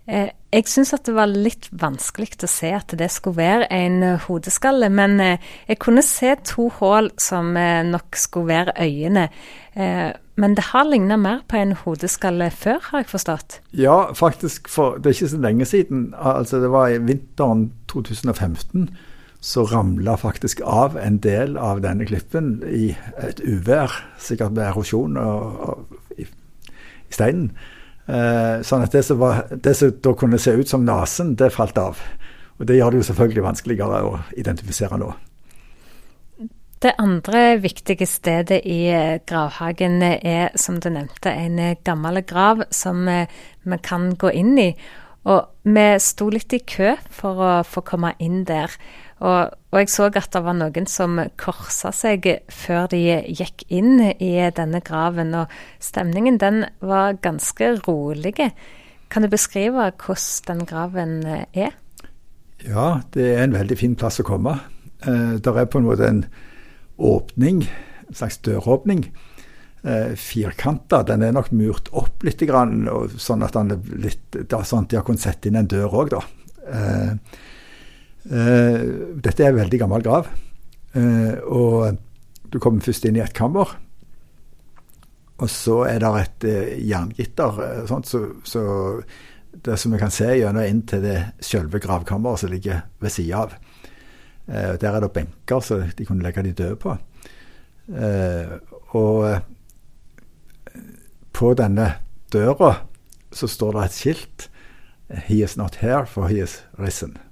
Eh, 0.07 0.33
jeg 0.57 0.69
syns 0.73 0.95
at 0.97 1.05
det 1.09 1.15
var 1.17 1.31
litt 1.31 1.69
vanskelig 1.77 2.41
å 2.43 2.51
se 2.51 2.73
at 2.75 2.95
det 2.99 3.11
skulle 3.13 3.39
være 3.39 3.69
en 3.75 4.03
eh, 4.03 4.27
hodeskalle, 4.27 4.89
men 4.93 5.19
eh, 5.23 5.51
jeg 5.69 5.81
kunne 5.85 6.05
se 6.05 6.33
to 6.49 6.71
hull 6.81 7.11
som 7.21 7.53
nok 7.55 8.17
skulle 8.19 8.51
være 8.51 8.77
øyene. 8.83 9.29
Men 10.41 10.55
det 10.57 10.71
har 10.71 10.87
lignet 10.89 11.21
mer 11.21 11.43
på 11.49 11.59
en 11.61 11.75
hodeskalle 11.77 12.49
før, 12.53 12.81
har 12.91 13.03
jeg 13.03 13.11
forstått? 13.11 13.59
Ja, 13.77 14.13
faktisk. 14.17 14.71
For 14.73 14.97
det 14.97 15.11
er 15.11 15.17
ikke 15.19 15.35
så 15.35 15.41
lenge 15.45 15.69
siden. 15.69 16.07
Altså 16.17 16.61
Det 16.61 16.71
var 16.73 16.89
i 16.89 17.03
vinteren 17.05 17.67
2015 17.93 18.89
så 19.47 19.65
ramla 19.65 20.17
faktisk 20.17 20.61
av 20.65 20.97
en 20.99 21.19
del 21.23 21.57
av 21.61 21.81
denne 21.85 22.07
klippen 22.09 22.63
i 22.67 22.97
et 23.23 23.41
uvær, 23.45 23.93
sikkert 24.19 24.57
med 24.57 24.65
erosjon 24.67 25.17
og, 25.21 25.61
og 25.69 26.19
i, 26.19 26.27
i 26.27 27.15
steinen. 27.15 27.53
Eh, 28.07 28.63
sånn 28.63 28.85
at 28.87 28.95
det 28.95 29.03
som, 29.03 29.19
var, 29.19 29.47
det 29.51 29.75
som, 29.75 29.95
da 30.03 30.15
kunne 30.19 30.39
se 30.39 30.55
ut 30.55 30.71
som 30.71 30.85
nesen, 30.87 31.35
det 31.39 31.51
falt 31.55 31.79
av. 31.79 32.03
Og 32.57 32.67
Det 32.67 32.77
gjør 32.77 32.95
det 32.95 33.01
jo 33.03 33.09
selvfølgelig 33.11 33.45
vanskeligere 33.45 34.03
å 34.07 34.19
identifisere 34.39 34.99
nå. 35.01 35.11
Det 36.83 36.93
andre 37.01 37.57
viktige 37.57 38.07
stedet 38.07 38.61
i 38.69 38.83
eh, 38.93 39.19
gravhagen 39.27 40.03
er, 40.03 40.51
som 40.61 40.77
du 40.81 40.91
nevnte, 40.93 41.33
en 41.33 41.59
eh, 41.59 41.79
gammel 41.85 42.21
grav 42.29 42.67
som 42.71 43.09
eh, 43.09 43.33
vi 43.65 43.79
kan 43.83 44.11
gå 44.15 44.31
inn 44.31 44.59
i. 44.61 44.69
Og 45.27 45.65
vi 45.65 45.87
sto 45.99 46.29
litt 46.31 46.53
i 46.53 46.61
kø 46.63 46.93
for 47.11 47.41
å 47.43 47.53
få 47.67 47.83
komme 47.83 48.13
inn 48.23 48.45
der. 48.47 48.71
Og, 49.25 49.55
og 49.73 49.79
jeg 49.81 49.89
så 49.89 50.11
at 50.11 50.29
det 50.35 50.43
var 50.45 50.57
noen 50.59 50.89
som 50.91 51.17
korsa 51.41 51.93
seg 51.97 52.27
før 52.53 52.91
de 52.93 53.01
gikk 53.33 53.65
inn 53.73 54.03
i 54.13 54.35
denne 54.57 54.83
graven. 54.85 55.33
Og 55.39 55.53
stemningen 55.81 56.37
den 56.43 56.67
var 56.85 57.17
ganske 57.25 57.73
rolig. 57.87 58.35
Kan 59.09 59.25
du 59.25 59.33
beskrive 59.33 59.91
hvordan 60.03 60.61
den 60.61 60.69
graven 60.69 61.19
er? 61.55 61.73
Ja, 62.67 63.01
det 63.15 63.31
er 63.35 63.45
en 63.45 63.57
veldig 63.57 63.79
fin 63.79 63.97
plass 63.97 64.21
å 64.21 64.27
komme. 64.27 64.59
Eh, 65.07 65.39
det 65.41 65.53
er 65.53 65.71
på 65.71 65.81
en 65.81 65.89
måte 65.89 66.09
en 66.09 66.25
åpning, 66.97 67.65
en 68.09 68.17
slags 68.17 68.39
døråpning. 68.45 69.07
Eh, 69.87 70.15
firkanta. 70.19 71.03
Den 71.07 71.23
er 71.23 71.35
nok 71.37 71.53
murt 71.55 71.89
opp 71.95 72.25
litt, 72.27 72.43
sånn 72.43 73.45
at 73.47 73.57
den 73.57 73.77
er 73.77 73.99
litt, 74.03 74.25
da, 74.35 74.65
sånn 74.65 74.85
at 74.85 74.91
de 74.91 74.99
har 74.99 75.05
kunnet 75.07 75.23
sette 75.23 75.49
inn 75.49 75.61
en 75.61 75.69
dør 75.71 76.01
òg, 76.03 76.17
da. 76.17 76.23
Eh, 76.67 77.43
dette 78.27 79.45
er 79.45 79.53
en 79.53 79.61
veldig 79.61 79.79
gammel 79.79 80.03
grav. 80.03 80.31
Eh, 80.97 81.39
og 81.45 81.97
du 82.53 82.59
kommer 82.63 82.85
først 82.85 83.07
inn 83.09 83.19
i 83.19 83.25
et 83.25 83.37
kammer. 83.37 83.75
Og 85.37 85.51
så 85.53 85.83
er 85.91 86.01
det 86.01 86.13
et 86.23 86.47
eh, 86.49 86.77
jerngitter, 86.89 87.59
eh, 87.65 87.97
så, 88.09 88.23
så, 88.47 88.63
det 89.67 89.77
som 89.81 89.93
vi 89.93 90.01
kan 90.01 90.13
se 90.15 90.31
gjennom 90.39 90.65
inn 90.65 90.83
til 90.89 91.05
det 91.05 91.19
selve 91.45 91.81
gravkammeret 91.83 92.41
som 92.41 92.53
ligger 92.53 92.87
ved 93.03 93.13
sida 93.13 93.45
av. 93.45 93.53
Eh, 94.49 94.73
der 94.81 94.97
er 94.97 95.05
det 95.05 95.13
benker 95.13 95.61
så 95.61 95.83
de 95.99 96.09
kunne 96.09 96.25
legge 96.25 96.47
de 96.47 96.55
døde 96.57 96.81
på. 96.81 96.97
Eh, 97.93 98.57
og 98.97 99.29
eh, 99.29 99.45
på 101.37 101.53
denne 101.59 101.91
døra 102.33 102.73
så 103.37 103.49
står 103.51 103.77
det 103.77 103.85
et 103.85 104.01
skilt. 104.01 104.51
'He 105.07 105.45
is 105.45 105.57
not 105.57 105.77
here, 105.77 106.07
for 106.07 106.27
he 106.27 106.43
is 106.43 106.65
risen'. 106.79 107.26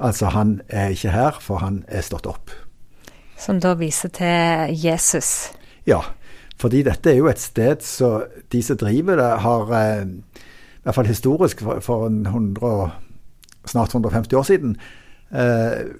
Altså, 0.00 0.30
han 0.30 0.60
er 0.68 0.94
ikke 0.94 1.10
her, 1.10 1.38
for 1.42 1.62
han 1.62 1.82
er 1.88 2.04
stått 2.06 2.26
opp. 2.30 2.52
Som 3.38 3.60
da 3.62 3.74
viser 3.78 4.10
til 4.14 4.74
Jesus? 4.78 5.50
Ja, 5.86 6.02
fordi 6.58 6.82
dette 6.86 7.12
er 7.12 7.20
jo 7.20 7.30
et 7.30 7.42
sted 7.42 7.82
så 7.86 8.26
de 8.52 8.62
som 8.62 8.78
driver 8.78 9.18
det, 9.18 9.30
har 9.44 9.72
i 9.74 10.04
hvert 10.82 10.94
fall 10.94 11.10
historisk 11.10 11.62
for, 11.62 11.80
for 11.84 12.06
100, 12.06 12.90
snart 13.66 13.94
150 13.94 14.38
år 14.38 14.46
siden 14.46 14.76
eh, 15.30 15.90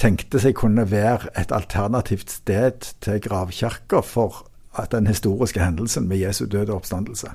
tenkte 0.00 0.40
seg 0.40 0.56
kunne 0.56 0.86
være 0.90 1.32
et 1.40 1.52
alternativt 1.52 2.30
sted 2.30 2.92
til 3.04 3.20
gravkirka 3.24 4.02
for 4.04 4.44
den 4.92 5.06
historiske 5.08 5.60
hendelsen 5.64 6.08
med 6.08 6.20
Jesu 6.20 6.44
død 6.44 6.68
og 6.68 6.82
oppstandelse. 6.82 7.32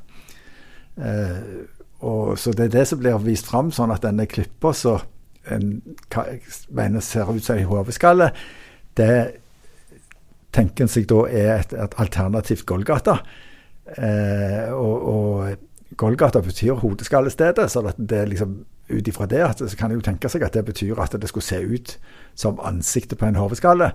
Eh, 0.98 1.66
og, 2.00 2.38
så 2.40 2.54
det 2.54 2.66
er 2.70 2.76
det 2.78 2.88
som 2.90 3.02
blir 3.02 3.18
vist 3.26 3.50
fram, 3.50 3.72
sånn 3.74 3.94
at 3.94 4.06
denne 4.06 4.28
klippa 4.30 4.74
som 5.48 6.26
jeg 6.28 6.42
mener 6.70 7.04
ser 7.06 7.30
ut 7.32 7.44
som 7.44 7.58
en 7.58 7.70
hodeskalle, 7.70 8.32
det 8.98 9.14
tenker 10.52 10.86
en 10.86 10.92
seg 10.92 11.08
da 11.10 11.24
er 11.30 11.54
et, 11.60 11.74
et 11.74 11.98
alternativt 12.02 12.66
Golgata. 12.70 13.18
Eh, 13.98 14.72
og, 14.76 15.08
og 15.12 15.96
Golgata 16.00 16.42
betyr 16.44 16.80
hodeskallestedet, 16.80 17.72
så 17.72 17.84
det 17.98 18.26
liksom 18.30 18.60
ut 18.92 19.08
ifra 19.08 19.28
det 19.30 19.42
at, 19.46 19.62
så 19.64 19.78
kan 19.78 19.92
en 19.92 20.00
jo 20.02 20.04
tenke 20.04 20.30
seg 20.32 20.44
at 20.44 20.56
det 20.56 20.66
betyr 20.68 21.00
at 21.00 21.16
det 21.16 21.30
skulle 21.32 21.48
se 21.48 21.62
ut 21.64 21.96
som 22.36 22.60
ansiktet 22.68 23.20
på 23.20 23.28
en 23.28 23.40
hodeskalle. 23.40 23.92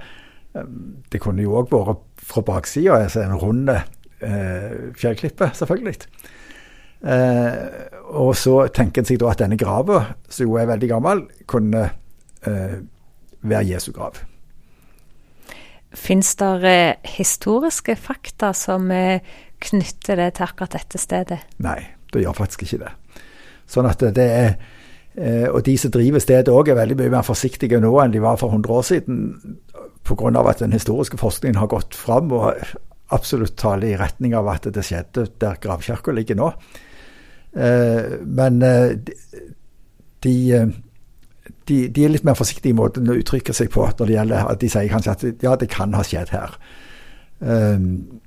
Ehm, 0.56 1.02
det 1.12 1.20
kunne 1.24 1.44
jo 1.44 1.56
òg 1.60 1.70
vært 1.72 2.04
fra 2.16 2.44
baksida, 2.46 3.02
altså 3.04 3.24
en 3.24 3.36
rund 3.40 3.72
eh, 3.72 4.92
fjellklippe, 4.96 5.50
selvfølgelig. 5.54 6.08
Eh, 7.06 7.56
og 8.16 8.32
så 8.38 8.58
tenker 8.74 9.02
en 9.02 9.08
seg 9.08 9.20
da 9.22 9.32
at 9.32 9.42
denne 9.42 9.58
grava, 9.60 10.02
som 10.28 10.48
jo 10.48 10.56
er 10.60 10.70
veldig 10.70 10.90
gammel, 10.90 11.24
kunne 11.48 11.84
eh, 12.46 12.78
være 13.46 13.68
Jesu 13.70 13.92
grav. 13.96 14.22
Fins 15.96 16.34
det 16.40 16.52
eh, 16.70 17.12
historiske 17.16 17.96
fakta 17.98 18.52
som 18.56 18.90
eh, 18.92 19.24
knytter 19.62 20.18
det 20.20 20.32
til 20.36 20.48
akkurat 20.48 20.78
dette 20.78 21.00
stedet? 21.00 21.42
Nei, 21.64 21.78
det 22.12 22.24
gjør 22.24 22.40
faktisk 22.44 22.66
ikke 22.66 22.84
det. 22.86 22.94
Sånn 23.70 23.88
at 23.90 24.02
det 24.14 24.26
er 24.30 24.56
Eh, 25.16 25.48
og 25.48 25.62
de 25.64 25.72
som 25.80 25.92
driver 25.92 26.20
stedet 26.20 26.52
òg, 26.52 26.68
er 26.68 26.76
veldig 26.76 26.98
mye 26.98 27.12
mer 27.14 27.24
forsiktige 27.24 27.80
nå 27.80 27.94
enn 28.02 28.12
de 28.12 28.20
var 28.20 28.36
for 28.40 28.52
100 28.52 28.72
år 28.72 28.84
siden. 28.84 29.22
Pga. 30.06 30.48
at 30.48 30.60
den 30.60 30.72
historiske 30.72 31.16
forskningen 31.18 31.56
har 31.58 31.66
gått 31.66 31.94
fram 31.94 32.30
og 32.32 32.54
absolutt 33.10 33.56
taler 33.56 33.88
i 33.88 33.96
retning 33.96 34.34
av 34.34 34.46
at 34.48 34.68
det 34.70 34.84
skjedde 34.84 35.26
der 35.40 35.56
gravkirka 35.58 36.12
ligger 36.12 36.36
nå. 36.36 36.52
Eh, 37.56 38.18
men 38.20 38.60
eh, 38.62 38.92
de, 40.24 40.36
de, 41.68 41.88
de, 41.88 42.04
er 42.04 42.12
litt 42.12 42.26
mer 42.26 42.36
forsiktige 42.36 42.74
i 42.74 42.76
måten 42.76 43.08
å 43.08 43.16
uttrykke 43.16 43.54
seg 43.56 43.70
på 43.72 43.86
når 43.86 44.10
det 44.10 44.16
gjelder 44.18 44.50
at 44.52 44.60
de 44.60 44.70
sier 44.72 44.92
kanskje 44.92 45.14
at 45.14 45.46
ja, 45.46 45.56
det 45.56 45.70
kan 45.72 45.96
ha 45.96 46.04
skjedd 46.04 46.34
her. 46.34 46.58
Um, 47.40 48.20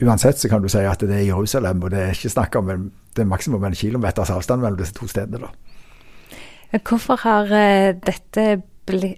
uansett 0.00 0.40
så 0.40 0.48
kan 0.48 0.62
du 0.64 0.68
si 0.72 0.80
at 0.84 1.00
det 1.04 1.12
er 1.12 1.24
i 1.24 1.30
Jerusalem, 1.30 1.82
og 1.84 1.92
det 1.92 2.02
er 2.02 2.16
ikke 2.16 2.32
snakk 2.32 2.56
om 2.60 2.70
en, 2.72 2.86
det 3.16 3.24
er 3.24 3.28
maksimum 3.30 3.64
en 3.64 3.76
kilometers 3.76 4.32
avstand 4.32 4.64
mellom 4.64 4.80
disse 4.80 4.96
to 4.96 5.08
stedene. 5.08 5.48
da. 5.48 6.80
Hvorfor 6.88 7.16
har 7.22 7.52
eh, 7.54 7.94
dette 8.06 8.62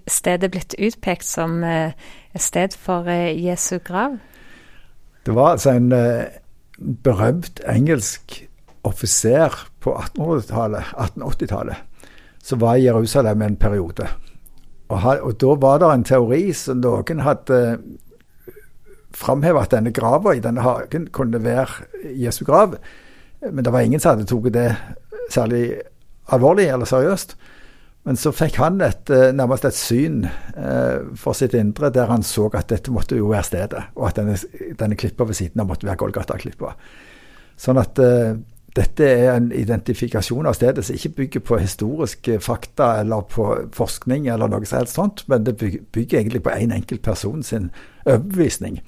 stedet 0.07 0.51
blitt 0.51 0.75
utpekt 0.79 1.25
som 1.25 1.63
eh, 1.63 1.91
et 2.35 2.41
sted 2.41 2.75
for 2.77 3.09
eh, 3.09 3.35
Jesu 3.35 3.79
grav? 3.83 4.17
Det 5.25 5.35
var 5.35 5.51
altså 5.51 5.75
en 5.75 5.91
berømt 7.03 7.59
engelsk 7.67 8.48
offiser 8.87 9.55
på 9.83 9.93
1880-tallet 9.97 10.93
1880 10.95 11.85
som 12.43 12.59
var 12.59 12.75
i 12.75 12.85
Jerusalem 12.85 13.41
en 13.41 13.55
periode. 13.55 14.07
Og, 14.89 15.03
og, 15.21 15.33
da 15.41 15.55
var 15.61 15.81
det 15.81 15.89
en 15.93 16.07
teori 16.07 16.43
som 16.57 16.79
noen 16.81 17.21
hadde 17.21 17.59
framheva 19.13 19.65
at 19.65 19.75
denne 19.75 19.93
grava 19.93 20.33
i 20.35 20.41
denne 20.41 20.63
hagen 20.65 21.09
kunne 21.13 21.41
være 21.43 22.13
Jesu 22.17 22.43
grav. 22.47 22.77
Men 23.43 23.63
det 23.65 23.73
var 23.73 23.85
ingen 23.85 24.01
som 24.01 24.15
hadde 24.15 24.27
tatt 24.29 24.51
det 24.55 24.69
særlig 25.33 25.63
alvorlig 26.33 26.69
eller 26.73 26.89
seriøst. 26.89 27.35
Men 28.07 28.17
så 28.17 28.31
fikk 28.33 28.57
han 28.61 28.79
et, 28.81 29.09
eh, 29.11 29.29
nærmest 29.35 29.65
et 29.67 29.75
syn 29.75 30.23
eh, 30.25 31.01
for 31.19 31.37
sitt 31.37 31.53
indre 31.53 31.91
der 31.93 32.07
han 32.09 32.23
så 32.23 32.47
at 32.55 32.69
dette 32.71 32.93
måtte 32.95 33.17
jo 33.17 33.27
være 33.29 33.43
stedet, 33.43 33.81
og 33.95 34.07
at 34.07 34.21
denne, 34.21 34.37
denne 34.79 34.95
klippa 34.97 35.27
ved 35.27 35.35
siden 35.37 35.61
av 35.61 35.67
måtte 35.67 35.85
være 35.85 35.99
Golgata-klippa. 35.99 36.71
Sånn 37.59 37.77
at 37.77 37.99
eh, 37.99 38.39
dette 38.75 39.05
er 39.05 39.31
en 39.33 39.49
identifikasjon 39.55 40.45
av 40.45 40.53
stedet 40.57 40.83
som 40.85 40.97
ikke 40.97 41.15
bygger 41.17 41.43
på 41.45 41.57
historiske 41.61 42.39
fakta 42.43 42.99
eller 43.01 43.25
på 43.31 43.47
forskning 43.73 44.27
eller 44.29 44.51
noe 44.51 44.67
som 44.69 44.85
sånt, 44.89 45.23
men 45.27 45.47
det 45.47 45.57
bygger, 45.57 46.19
egentlig 46.19 46.43
på 46.45 46.53
én 46.53 46.69
en 46.69 46.77
enkelt 46.77 47.01
person 47.01 47.43
sin 47.43 47.71
overbevisning. 48.05 48.79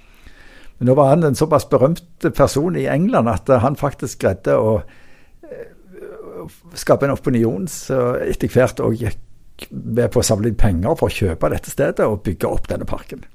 Men 0.77 0.89
nå 0.89 0.95
var 0.97 1.11
han 1.13 1.23
en 1.23 1.37
såpass 1.37 1.65
berømt 1.69 2.29
person 2.35 2.75
i 2.77 2.87
England 2.89 3.29
at 3.29 3.49
han 3.61 3.77
faktisk 3.77 4.21
greide 4.21 4.57
å 4.57 4.81
skape 6.77 7.05
en 7.05 7.13
opinion 7.13 7.67
som 7.69 8.15
etter 8.21 8.49
hvert 8.49 8.81
òg 8.81 9.03
gikk 9.03 9.67
med 9.69 10.09
på 10.13 10.21
å 10.21 10.25
samle 10.25 10.49
inn 10.49 10.57
penger 10.57 10.97
for 10.97 11.09
å 11.09 11.13
kjøpe 11.13 11.51
dette 11.53 11.73
stedet 11.73 12.05
og 12.05 12.23
bygge 12.25 12.49
opp 12.49 12.69
denne 12.69 12.87
parken. 12.89 13.25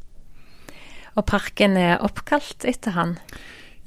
Og 1.16 1.24
parken 1.28 1.78
er 1.80 2.02
oppkalt 2.04 2.66
etter 2.68 2.96
han? 2.96 3.16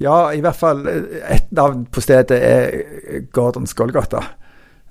Ja, 0.00 0.30
i 0.32 0.40
hvert 0.40 0.56
fall 0.56 0.86
ett 0.88 1.50
navn 1.52 1.84
på 1.92 2.00
stedet 2.00 2.38
er 2.40 3.26
Gordons 3.36 3.74
Golgata. 3.76 4.22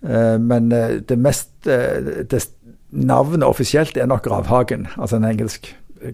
Eh, 0.05 0.37
men 0.37 0.71
eh, 0.71 0.99
det 1.01 1.17
mest 1.19 1.67
eh, 1.67 2.23
det 2.29 2.43
Navnet 2.89 3.45
offisielt 3.45 3.97
er 4.01 4.07
nok 4.09 4.23
Gravhagen, 4.25 4.87
altså 4.97 5.19
en 5.19 5.27
engelsk 5.29 5.67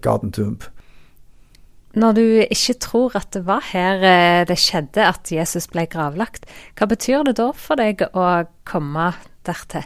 Garden 0.03 0.33
Tomb. 0.35 0.65
Når 1.95 2.11
du 2.17 2.23
ikke 2.51 2.73
tror 2.83 3.15
at 3.15 3.29
det 3.31 3.45
var 3.47 3.63
her 3.71 4.03
eh, 4.03 4.43
det 4.47 4.57
skjedde 4.59 5.05
at 5.07 5.31
Jesus 5.31 5.69
ble 5.71 5.85
gravlagt, 5.87 6.43
hva 6.75 6.89
betyr 6.91 7.23
det 7.23 7.37
da 7.39 7.53
for 7.55 7.79
deg 7.79 8.03
å 8.11 8.43
komme 8.67 9.13
dertil? 9.47 9.85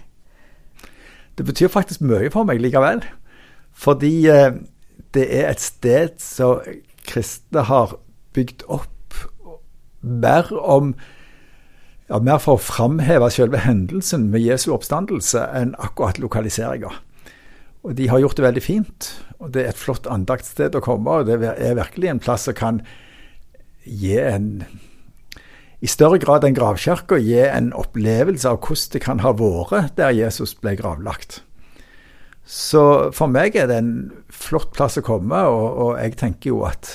Det 1.38 1.46
betyr 1.46 1.70
faktisk 1.70 2.02
mye 2.02 2.32
for 2.34 2.50
meg 2.50 2.64
likevel. 2.64 3.04
Fordi 3.78 4.14
eh, 4.34 4.58
det 5.14 5.28
er 5.30 5.52
et 5.52 5.62
sted 5.62 6.18
som 6.18 6.66
kristne 7.06 7.68
har 7.70 7.94
bygd 8.34 8.66
opp 8.66 8.90
mer 10.02 10.52
om 10.60 10.94
ja, 12.10 12.18
mer 12.20 12.40
for 12.42 12.58
å 12.58 12.64
framheve 12.64 13.30
selve 13.34 13.62
hendelsen 13.62 14.30
med 14.34 14.42
Jesu 14.42 14.72
oppstandelse 14.74 15.44
enn 15.56 15.76
akkurat 15.78 16.18
lokaliseringa. 16.22 16.92
Og 17.86 17.96
de 17.96 18.10
har 18.12 18.20
gjort 18.24 18.40
det 18.40 18.48
veldig 18.48 18.64
fint. 18.66 19.10
Og 19.40 19.54
det 19.56 19.64
er 19.64 19.72
et 19.72 19.80
flott 19.80 20.10
andaktssted 20.10 20.76
å 20.76 20.84
komme, 20.84 21.22
og 21.22 21.30
det 21.30 21.38
er 21.40 21.78
virkelig 21.78 22.10
en 22.12 22.24
plass 22.24 22.50
som 22.50 22.58
kan 22.58 22.82
gi 23.86 24.18
en 24.20 24.66
i 25.80 25.88
større 25.88 26.20
grad 26.20 26.44
enn 26.44 26.58
gravkirka 26.58 27.22
gi 27.24 27.38
en 27.46 27.70
opplevelse 27.78 28.50
av 28.50 28.58
hvordan 28.60 28.96
det 28.96 29.00
kan 29.06 29.22
ha 29.24 29.32
vært 29.40 29.96
der 29.96 30.12
Jesus 30.12 30.52
ble 30.60 30.74
gravlagt. 30.76 31.40
Så 32.44 33.14
for 33.16 33.32
meg 33.32 33.56
er 33.56 33.70
det 33.70 33.78
en 33.80 33.94
flott 34.34 34.74
plass 34.76 35.00
å 35.00 35.06
komme, 35.06 35.40
og, 35.48 35.68
og 35.80 35.92
jeg 36.02 36.18
tenker 36.20 36.52
jo 36.52 36.66
at, 36.68 36.90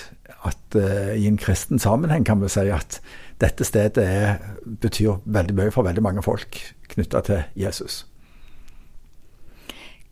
at 0.45 0.79
uh, 0.79 1.13
i 1.17 1.27
en 1.29 1.39
kristen 1.41 1.81
sammenheng 1.83 2.27
kan 2.27 2.43
vi 2.43 2.51
si 2.53 2.67
at 2.73 3.01
dette 3.43 3.67
stedet 3.67 4.05
er, 4.05 4.43
betyr 4.65 5.21
veldig 5.25 5.57
mye 5.59 5.75
for 5.75 5.87
veldig 5.87 6.05
mange 6.05 6.25
folk 6.25 6.61
knytta 6.93 7.25
til 7.27 7.47
Jesus. 7.59 8.05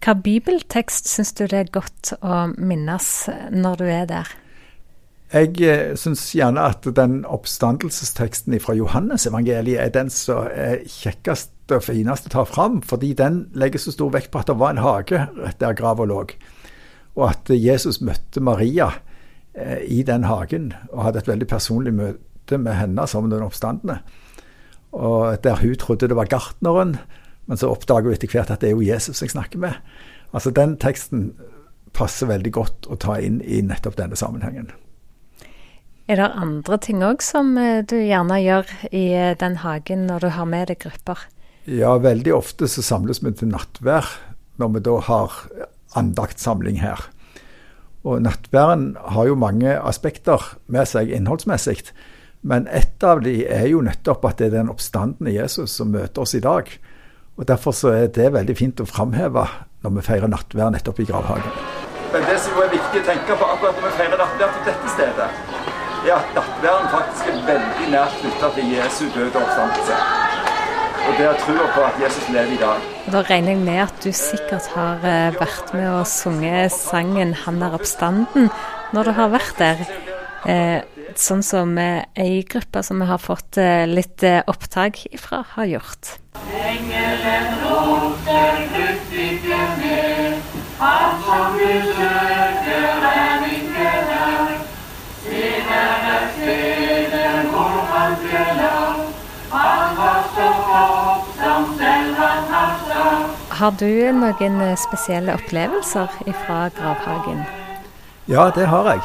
Hva 0.02 0.16
bibeltekst 0.18 1.06
syns 1.06 1.30
du 1.38 1.44
det 1.46 1.58
er 1.60 1.74
godt 1.74 2.16
å 2.26 2.48
minnes 2.58 3.10
når 3.54 3.76
du 3.78 3.84
er 3.86 4.08
der? 4.10 4.32
Jeg 5.32 5.62
eh, 5.64 5.92
syns 5.96 6.26
gjerne 6.36 6.64
at 6.68 6.84
den 6.96 7.22
oppstandelsesteksten 7.24 8.58
fra 8.60 8.74
Johannes-evangeliet 8.76 9.80
er 9.80 9.94
den 9.94 10.10
som 10.12 10.50
er 10.50 10.82
kjekkest 10.84 11.72
og 11.72 11.86
finest 11.86 12.26
å 12.28 12.34
ta 12.34 12.44
fram, 12.44 12.82
fordi 12.84 13.14
den 13.16 13.46
legger 13.56 13.80
så 13.80 13.94
stor 13.94 14.10
vekt 14.12 14.32
på 14.34 14.42
at 14.42 14.50
det 14.50 14.58
var 14.60 14.74
en 14.74 14.82
hage 14.84 15.22
rett 15.38 15.60
der 15.62 15.78
grava 15.78 16.04
lå, 16.04 16.18
og 17.14 17.24
at 17.30 17.54
Jesus 17.54 18.02
møtte 18.04 18.42
Maria 18.44 18.90
i 19.54 20.00
den 20.08 20.24
hagen 20.24 20.70
og 20.88 21.02
hadde 21.04 21.20
et 21.20 21.28
veldig 21.28 21.46
personlig 21.50 21.92
møte 21.92 22.56
med 22.56 22.72
henne 22.78 23.04
som 23.10 23.26
den 23.28 23.44
oppstandende. 23.44 23.98
Og 24.96 25.36
der 25.44 25.60
hun 25.60 25.74
trodde 25.80 26.08
det 26.08 26.16
var 26.16 26.30
gartneren, 26.32 26.96
men 27.46 27.60
så 27.60 27.68
oppdager 27.72 28.08
hun 28.08 28.16
etter 28.16 28.32
hvert 28.32 28.52
at 28.52 28.62
det 28.62 28.70
er 28.70 28.76
jo 28.76 28.86
Jesus 28.86 29.20
jeg 29.20 29.34
snakker 29.34 29.60
med. 29.60 29.76
Altså 30.32 30.50
Den 30.50 30.78
teksten 30.80 31.32
passer 31.92 32.30
veldig 32.30 32.52
godt 32.52 32.88
å 32.88 32.96
ta 32.96 33.18
inn 33.20 33.40
i 33.44 33.60
nettopp 33.64 33.98
denne 33.98 34.16
sammenhengen. 34.16 34.70
Er 36.10 36.18
det 36.18 36.32
andre 36.34 36.78
ting 36.82 37.02
òg 37.04 37.22
som 37.24 37.54
eh, 37.60 37.84
du 37.86 37.94
gjerne 38.00 38.40
gjør 38.42 38.70
i 38.90 39.04
eh, 39.14 39.36
den 39.38 39.60
hagen 39.62 40.06
når 40.08 40.24
du 40.24 40.28
har 40.34 40.48
med 40.50 40.72
deg 40.72 40.80
grupper? 40.82 41.20
Ja, 41.68 41.94
veldig 42.02 42.34
ofte 42.34 42.66
så 42.68 42.82
samles 42.82 43.22
vi 43.22 43.30
til 43.38 43.52
nattvær 43.52 44.08
når 44.60 44.72
vi 44.74 44.82
da 44.88 44.96
har 45.06 45.36
andaktsamling 45.98 46.80
her. 46.82 47.04
Og 48.02 48.22
nattværen 48.22 48.96
har 49.14 49.28
jo 49.28 49.38
mange 49.38 49.76
aspekter 49.78 50.42
med 50.66 50.88
seg 50.90 51.12
innholdsmessig. 51.14 51.92
Men 52.42 52.66
ett 52.66 53.04
av 53.06 53.22
de 53.22 53.44
er 53.46 53.68
jo 53.70 53.82
nettopp 53.86 54.24
at 54.26 54.40
det 54.40 54.50
er 54.50 54.56
den 54.56 54.72
oppstandende 54.72 55.30
Jesus 55.30 55.76
som 55.78 55.92
møter 55.94 56.24
oss 56.24 56.34
i 56.34 56.42
dag. 56.42 56.66
Og 57.38 57.46
Derfor 57.48 57.72
så 57.72 57.94
er 57.94 58.10
det 58.10 58.32
veldig 58.34 58.56
fint 58.58 58.82
å 58.82 58.88
framheve 58.88 59.46
når 59.82 59.94
vi 59.96 60.04
feirer 60.08 60.30
nattvær 60.30 60.74
nettopp 60.74 61.00
i 61.02 61.06
gravhagen. 61.06 61.54
Men 62.12 62.26
det 62.28 62.36
som 62.42 62.58
er 62.60 62.74
viktig 62.74 63.00
å 63.00 63.06
tenke 63.06 63.38
på 63.38 63.46
akkurat 63.54 63.78
når 63.78 63.88
vi 63.88 63.94
feirer 64.02 64.20
nattvær 64.20 64.52
på 64.56 64.66
dette 64.66 64.92
stedet, 64.96 65.30
er 66.02 66.18
at 66.18 66.34
nattværen 66.36 66.90
faktisk 66.90 67.30
er 67.30 67.40
veldig 67.46 67.88
nært 67.94 68.20
knytta 68.20 68.52
til 68.58 68.74
Jesu 68.74 69.04
døde 69.14 69.46
oppstandelse. 69.46 70.31
Og 71.02 71.18
det 71.18 71.26
er 71.26 71.38
trua 71.42 71.66
på 71.74 71.82
at 71.82 71.98
Jesus 72.02 72.28
lever 72.30 72.54
i 72.54 72.60
dag. 72.60 72.84
Da 73.12 73.22
regner 73.26 73.56
jeg 73.56 73.62
med 73.64 73.80
at 73.82 74.04
du 74.04 74.12
sikkert 74.14 74.68
har 74.76 75.02
eh, 75.02 75.34
vært 75.34 75.72
med 75.74 75.88
og 75.90 76.06
sunget 76.06 76.72
sangen 76.72 77.34
'Han 77.34 77.62
er 77.62 77.74
oppstanden' 77.78 78.50
når 78.92 79.02
du 79.02 79.12
har 79.18 79.28
vært 79.34 79.58
der. 79.58 79.82
Eh, 80.46 80.80
sånn 81.16 81.42
som 81.42 81.78
eh, 81.78 82.04
ei 82.16 82.42
gruppe 82.42 82.82
som 82.82 83.00
vi 83.00 83.06
har 83.06 83.18
fått 83.18 83.58
litt 83.86 84.22
opptak 84.46 85.06
ifra, 85.10 85.44
har 85.56 85.66
gjort. 85.66 86.18
Engelen 86.54 87.48
roper 87.64 88.62
Kristikken 88.74 89.70
ned, 89.82 90.38
han 90.78 91.22
som 91.26 91.58
vil 91.58 91.82
søker 91.98 93.08
er 93.10 93.48
ikke 93.50 93.90
her. 94.08 94.52
Har 103.62 103.76
du 103.78 103.86
noen 104.10 104.56
eh, 104.58 104.72
spesielle 104.74 105.36
opplevelser 105.38 106.16
fra 106.42 106.64
gravhagen? 106.74 107.44
Ja, 108.26 108.48
det 108.56 108.64
har 108.66 108.88
jeg. 108.90 109.04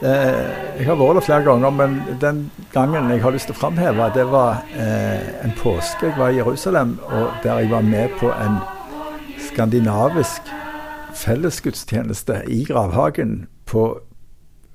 Eh, 0.00 0.78
jeg 0.78 0.86
har 0.88 0.96
vært 0.96 1.18
der 1.18 1.26
flere 1.26 1.44
ganger, 1.44 1.74
men 1.82 1.98
den 2.22 2.38
gangen 2.72 3.10
jeg 3.12 3.20
har 3.20 3.36
lyst 3.36 3.50
til 3.50 3.52
å 3.52 3.58
framheve, 3.58 4.06
det 4.16 4.24
var 4.32 4.62
eh, 4.72 5.28
en 5.44 5.52
påske 5.60 6.08
jeg 6.08 6.16
var 6.16 6.32
i 6.32 6.40
Jerusalem, 6.40 6.96
og 7.10 7.36
der 7.44 7.60
jeg 7.60 7.74
var 7.74 7.84
med 7.84 8.16
på 8.22 8.32
en 8.32 8.56
skandinavisk 9.50 10.48
fellesgudstjeneste 11.20 12.40
i 12.48 12.64
gravhagen 12.64 13.42
på 13.68 13.90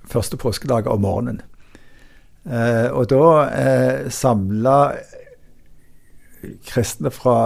første 0.06 0.38
påskedag 0.38 0.86
om 0.86 1.02
morgenen. 1.02 1.42
Og 2.94 3.10
da 3.10 3.26
eh, 3.58 4.10
samla 4.14 4.80
kristne 6.70 7.10
fra 7.10 7.40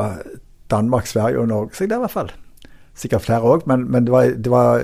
Danmark, 0.73 1.07
Sverige 1.09 1.43
og 1.43 1.51
Norge 1.51 1.77
seg 1.77 1.91
der, 1.91 2.01
i 2.01 2.05
hvert 2.05 2.17
fall. 2.17 2.33
Sikkert 2.97 3.25
flere 3.25 3.49
òg, 3.49 3.63
men, 3.69 3.87
men, 3.89 4.05
det 4.05 4.13
var, 4.13 4.29
det 4.37 4.51
var 4.53 4.83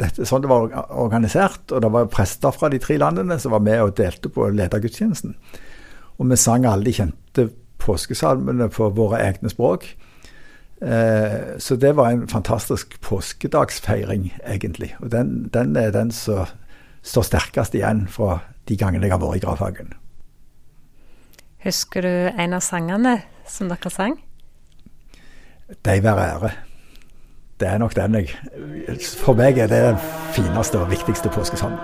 det, 0.00 0.10
sånn 0.26 0.42
det 0.42 0.50
var 0.50 0.72
organisert. 0.90 1.68
Og 1.70 1.84
det 1.84 1.92
var 1.94 2.10
prester 2.10 2.54
fra 2.54 2.70
de 2.72 2.80
tre 2.82 2.98
landene 2.98 3.38
som 3.38 3.54
var 3.54 3.62
med 3.62 3.82
og 3.84 3.94
delte 3.98 4.30
på 4.32 4.48
ledergudstjenesten. 4.54 5.36
Og 6.18 6.30
vi 6.32 6.38
sang 6.40 6.66
alle 6.66 6.88
de 6.88 6.96
kjente 6.96 7.48
påskesalmene 7.78 8.66
på 8.74 8.90
våre 8.96 9.22
egne 9.22 9.52
språk. 9.52 9.86
Eh, 10.82 11.58
så 11.58 11.76
det 11.76 11.94
var 11.98 12.10
en 12.10 12.26
fantastisk 12.28 13.00
påskedagsfeiring, 13.06 14.32
egentlig. 14.46 14.96
Og 14.98 15.12
den, 15.14 15.48
den 15.54 15.76
er 15.76 15.94
den 15.94 16.10
som 16.14 16.50
står 17.02 17.30
sterkest 17.30 17.74
igjen 17.74 18.06
fra 18.10 18.40
de 18.68 18.76
gangene 18.76 19.06
jeg 19.06 19.14
har 19.14 19.22
vært 19.22 19.40
i 19.40 19.44
gravhagen. 19.46 19.94
Husker 21.64 22.06
du 22.06 22.14
en 22.30 22.54
av 22.54 22.62
sangene 22.62 23.20
som 23.48 23.70
dere 23.70 23.90
sang? 23.90 24.18
Deg 25.84 26.02
være 26.02 26.28
ære. 26.34 26.50
Det 27.60 27.68
er 27.68 27.78
nok 27.78 27.96
den 27.96 28.14
jeg 28.14 28.28
For 29.18 29.34
meg 29.34 29.58
er 29.58 29.66
det 29.66 29.82
den 29.82 29.98
fineste 30.32 30.78
og 30.78 30.90
viktigste 30.90 31.28
påskesangen. 31.28 31.78